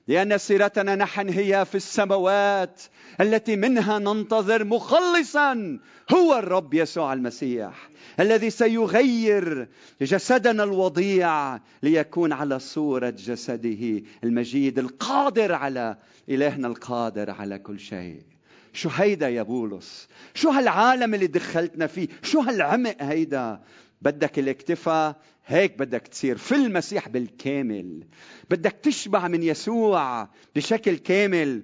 لأن 0.08 0.38
سيرتنا 0.38 0.96
نحن 0.96 1.30
هي 1.30 1.65
في 1.65 1.76
السماوات 1.76 2.82
التي 3.22 3.56
منها 3.56 4.00
ننتظر 4.00 4.63
مخلصا 4.63 5.80
هو 6.13 6.39
الرب 6.39 6.74
يسوع 6.74 7.13
المسيح 7.13 7.89
الذي 8.20 8.50
سيغير 8.50 9.67
جسدنا 10.02 10.63
الوضيع 10.63 11.60
ليكون 11.84 12.34
على 12.34 12.60
صورة 12.60 13.10
جسده 13.10 14.02
المجيد 14.24 14.80
القادر 14.80 15.54
على 15.54 15.98
إلهنا 16.30 16.67
القادر 16.67 17.32
على 17.32 17.60
كل 17.60 17.80
شيء. 17.80 18.31
شو 18.73 18.89
هيدا 18.89 19.29
يا 19.29 19.43
بولس؟ 19.43 20.07
شو 20.34 20.49
هالعالم 20.49 21.13
اللي 21.13 21.27
دخلتنا 21.27 21.88
فيه؟ 21.88 22.07
شو 22.23 22.39
هالعمق 22.39 22.95
هيدا؟ 22.99 23.62
بدك 24.01 24.39
الاكتفاء؟ 24.39 25.21
هيك 25.45 25.79
بدك 25.79 26.07
تصير 26.07 26.38
في 26.38 26.55
المسيح 26.55 27.10
بالكامل. 27.10 28.03
بدك 28.49 28.71
تشبع 28.71 29.27
من 29.27 29.43
يسوع 29.43 30.29
بشكل 30.55 30.97
كامل. 30.97 31.63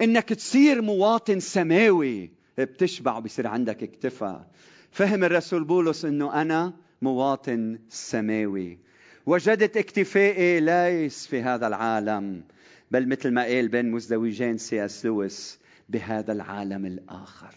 إنك 0.00 0.28
تصير 0.28 0.82
مواطن 0.82 1.40
سماوي 1.40 2.30
بتشبع 2.58 3.16
وبصير 3.16 3.46
عندك 3.46 3.82
اكتفاء. 3.82 4.50
فهم 4.90 5.24
الرسول 5.24 5.64
بولس 5.64 6.04
إنه 6.04 6.42
أنا 6.42 6.72
مواطن 7.02 7.78
سماوي. 7.88 8.78
وجدت 9.26 9.76
اكتفائي 9.76 10.60
ليس 10.60 11.26
في 11.26 11.42
هذا 11.42 11.66
العالم 11.66 12.44
بل 12.90 13.08
مثل 13.08 13.30
ما 13.30 13.42
قال 13.42 13.68
بين 13.68 13.90
مزدوجين 13.90 14.58
سي 14.58 14.84
اس 14.84 15.06
لويس 15.06 15.58
بهذا 15.88 16.32
العالم 16.32 16.86
الآخر. 16.86 17.54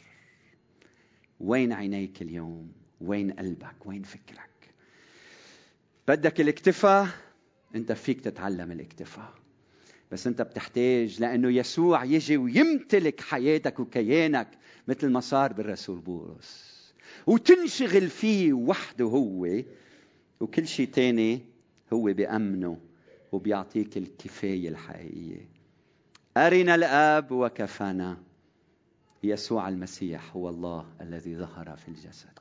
وين 1.39 1.73
عينيك 1.73 2.21
اليوم؟ 2.21 2.71
وين 3.01 3.31
قلبك؟ 3.31 3.85
وين 3.85 4.03
فكرك؟ 4.03 4.73
بدك 6.07 6.41
الاكتفاء؟ 6.41 7.07
انت 7.75 7.91
فيك 7.91 8.21
تتعلم 8.21 8.71
الاكتفاء. 8.71 9.33
بس 10.11 10.27
انت 10.27 10.41
بتحتاج 10.41 11.21
لأنه 11.21 11.49
يسوع 11.49 12.03
يجي 12.03 12.37
ويمتلك 12.37 13.21
حياتك 13.21 13.79
وكيانك 13.79 14.47
مثل 14.87 15.09
ما 15.09 15.19
صار 15.19 15.53
بالرسول 15.53 15.99
بولس. 15.99 16.71
وتنشغل 17.27 18.09
فيه 18.09 18.53
وحده 18.53 19.05
هو 19.05 19.61
وكل 20.39 20.67
شيء 20.67 20.87
تاني 20.87 21.41
هو 21.93 22.03
بأمنه 22.03 22.77
وبيعطيك 23.31 23.97
الكفاية 23.97 24.69
الحقيقية. 24.69 25.49
أرنا 26.37 26.75
الآب 26.75 27.31
وكفانا. 27.31 28.17
يسوع 29.23 29.69
المسيح 29.69 30.35
هو 30.35 30.49
الله 30.49 30.85
الذي 31.01 31.35
ظهر 31.35 31.75
في 31.75 31.87
الجسد. 31.87 32.39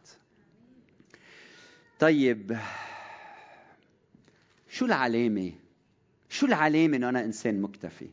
طيب 1.98 2.58
شو 4.68 4.86
العلامة؟ 4.86 5.52
شو 6.28 6.46
العلامة 6.46 6.96
إنه 6.96 7.08
أنا 7.08 7.24
إنسان 7.24 7.60
مكتفي؟ 7.60 8.08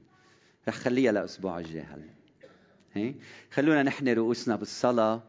رح 0.67 0.75
خليها 0.75 1.11
لأسبوع 1.11 1.59
الجاي 1.59 1.83
هلا. 1.83 3.13
خلونا 3.51 3.83
نحن 3.83 4.07
رؤوسنا 4.07 4.55
بالصلاة. 4.55 5.23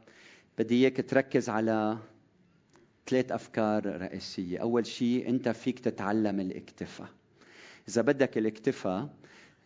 بدي 0.58 0.74
إياك 0.74 1.11
تركز 1.11 1.48
على 1.48 1.98
ثلاث 3.06 3.32
أفكار 3.32 4.00
رئيسية. 4.00 4.58
أول 4.58 4.87
شيء 4.87 5.28
أنت 5.28 5.48
فيك 5.48 5.78
تتعلم 5.78 6.40
الاكتفاء. 6.40 7.08
إذا 7.88 8.02
بدك 8.02 8.38
الاكتفاء 8.38 9.08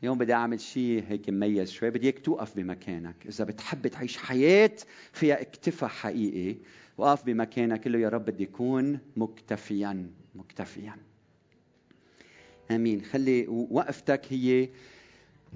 اليوم 0.03 0.19
بدي 0.19 0.33
أعمل 0.33 0.61
شيء 0.61 1.05
هيك 1.09 1.31
مميز 1.31 1.71
شوي 1.71 1.91
بدي 1.91 2.07
اياك 2.07 2.19
توقف 2.19 2.57
بمكانك. 2.57 3.27
إذا 3.29 3.45
بتحب 3.45 3.87
تعيش 3.87 4.17
حياة 4.17 4.77
فيها 5.13 5.41
اكتفاء 5.41 5.89
حقيقي 5.91 6.57
وقف 6.99 7.25
بمكانك 7.25 7.87
له 7.87 7.99
يا 7.99 8.09
رب 8.09 8.25
بدي 8.25 8.45
أكون 8.45 8.99
مكتفيا 9.17 10.11
مكتفيا. 10.35 10.97
آمين. 12.71 13.03
خلي 13.03 13.47
وقفتك 13.49 14.23
هي 14.29 14.69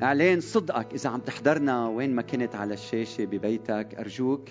إعلان 0.02 0.40
صدقك. 0.40 0.94
إذا 0.94 1.10
عم 1.10 1.20
تحضرنا 1.20 1.88
وين 1.88 2.14
ما 2.14 2.22
كنت 2.22 2.54
على 2.54 2.74
الشاشة 2.74 3.24
ببيتك 3.24 3.94
أرجوك 3.98 4.48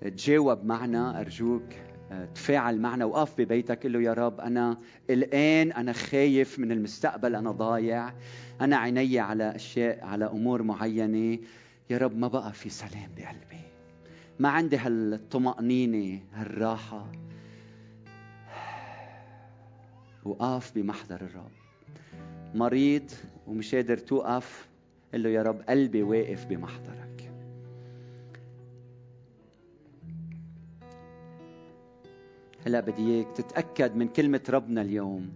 تجاوب 0.00 0.64
معنا 0.64 1.20
أرجوك 1.20 1.68
تفاعل 2.34 2.80
معنا 2.80 3.04
وقف 3.04 3.40
ببيتك 3.40 3.82
قل 3.82 3.92
له 3.92 4.00
يا 4.02 4.12
رب 4.12 4.40
أنا 4.40 4.78
الآن 5.10 5.72
أنا 5.72 5.92
خايف 5.92 6.58
من 6.58 6.72
المستقبل 6.72 7.34
أنا 7.34 7.50
ضايع 7.50 8.12
أنا 8.60 8.76
عيني 8.76 9.18
على 9.18 9.56
أشياء 9.56 10.04
على 10.04 10.24
أمور 10.24 10.62
معينة. 10.62 11.38
يا 11.90 11.98
رب 11.98 12.18
ما 12.18 12.28
بقى 12.28 12.52
في 12.52 12.68
سلام 12.70 13.10
بقلبي 13.16 13.64
ما 14.38 14.48
عندي 14.48 14.76
هالطمأنينة 14.76 16.20
هالراحة. 16.34 17.12
وقف 20.24 20.72
بمحضر 20.74 21.20
الرب. 21.20 21.50
مريض 22.54 23.10
ومش 23.46 23.74
قادر 23.74 23.98
توقف 23.98 24.68
قل 25.14 25.22
له 25.22 25.28
يا 25.28 25.42
رب 25.42 25.62
قلبي 25.68 26.02
واقف 26.02 26.46
بمحضرك. 26.46 27.03
هلا 32.66 32.80
بدي 32.80 33.02
إياك 33.02 33.26
تتأكد 33.36 33.96
من 33.96 34.08
كلمة 34.08 34.40
ربنا 34.50 34.82
اليوم 34.82 35.32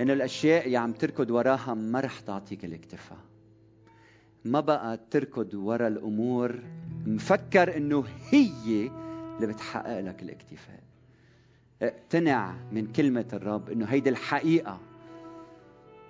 إنه 0.00 0.12
الأشياء 0.12 0.66
اللي 0.66 0.76
عم 0.76 0.92
تركض 0.92 1.30
وراها 1.30 1.74
ما 1.74 2.00
رح 2.00 2.20
تعطيك 2.20 2.64
الاكتفاء. 2.64 3.18
ما 4.44 4.60
بقى 4.60 5.00
تركض 5.10 5.54
ورا 5.54 5.88
الأمور 5.88 6.58
مفكر 7.06 7.76
إنه 7.76 8.04
هي 8.30 8.90
اللي 9.36 9.46
بتحقق 9.46 10.00
لك 10.00 10.22
الاكتفاء. 10.22 10.80
اقتنع 11.82 12.54
من 12.72 12.86
كلمة 12.92 13.26
الرب 13.32 13.70
إنه 13.70 13.86
هيدي 13.86 14.10
الحقيقة 14.10 14.80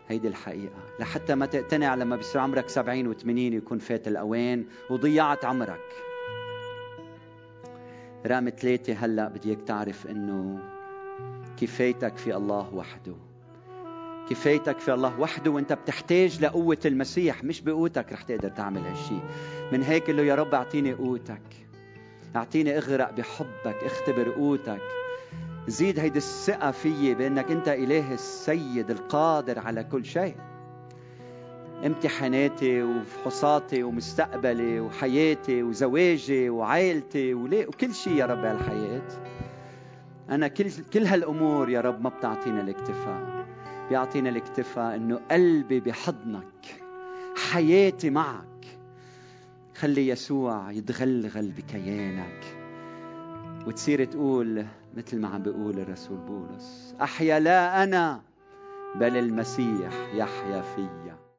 هيدي 0.08 0.28
الحقيقة. 0.28 0.82
لحتى 1.00 1.34
ما 1.34 1.46
تقتنع 1.46 1.94
لما 1.94 2.16
بيصير 2.16 2.40
عمرك 2.40 2.68
سبعين 2.68 3.08
وثمانين 3.08 3.52
يكون 3.52 3.78
فات 3.78 4.08
الأوان 4.08 4.64
وضيعت 4.90 5.44
عمرك. 5.44 5.80
رقم 8.26 8.48
ثلاثة 8.48 8.92
هلأ 8.92 9.28
بدي 9.28 9.48
اياك 9.48 9.59
تعرف 9.66 10.06
إنه 10.06 10.59
كفايتك 11.61 12.16
في 12.16 12.37
الله 12.37 12.74
وحده. 12.74 13.14
كفايتك 14.30 14.78
في 14.78 14.94
الله 14.94 15.20
وحده 15.20 15.50
وإنت 15.50 15.72
بتحتاج 15.72 16.44
لقوة 16.44 16.78
المسيح 16.85 17.44
مش 17.44 17.61
بقوتك 17.61 18.12
رح 18.12 18.22
تقدر 18.22 18.48
تعمل 18.48 18.80
هالشيء 18.80 19.22
من 19.72 19.83
هيك 19.83 20.11
له 20.11 20.22
يا 20.22 20.35
رب 20.35 20.54
أعطيني 20.54 20.92
قوتك. 20.92 21.42
أعطيني 22.37 22.78
اغرق 22.78 23.11
بحبك 23.11 23.76
اختبر 23.85 24.30
قوتك. 24.30 24.80
زيد 25.68 25.98
هيدي 25.98 26.18
الثقة 26.18 26.70
فيي 26.70 27.14
بأنك 27.14 27.50
أنت 27.50 27.68
إله 27.68 28.14
السيد 28.14 28.90
القادر 28.90 29.59
على 29.59 29.85
كل 29.85 30.04
شيء. 30.04 30.35
امتحاناتي 31.86 32.82
وفحوصاتي 32.82 33.82
ومستقبلي 33.82 34.80
وحياتي 34.80 35.62
وزواجي 35.62 36.50
وعائلتي 36.50 37.34
وكل 37.34 37.94
شيء 37.94 38.12
يا 38.12 38.26
رب 38.26 38.44
هالحياة. 38.44 39.08
أنا 40.30 40.48
كل 40.48 40.70
كل 40.92 41.06
هالأمور 41.06 41.70
يا 41.70 41.80
رب 41.80 42.02
ما 42.02 42.08
بتعطينا 42.08 42.60
الاكتفاء. 42.60 43.46
بيعطينا 43.88 44.28
الاكتفاء 44.30 44.96
إنه 44.96 45.20
قلبي 45.30 45.80
بحضنك 45.80 46.82
حياتي 47.50 48.10
معك. 48.10 48.66
خلي 49.76 50.08
يسوع 50.08 50.70
يتغلغل 50.70 51.50
بكيانك. 51.50 52.44
وتصير 53.66 54.04
تقول 54.04 54.66
مثل 54.96 55.20
ما 55.20 55.28
عم 55.28 55.42
بيقول 55.42 55.78
الرسول 55.78 56.16
بولس 56.16 56.94
أحيا 57.02 57.40
لا 57.40 57.82
أنا 57.82 58.20
بل 58.94 59.16
المسيح 59.16 59.92
يحيا 60.14 60.62
فيا. 60.62 61.29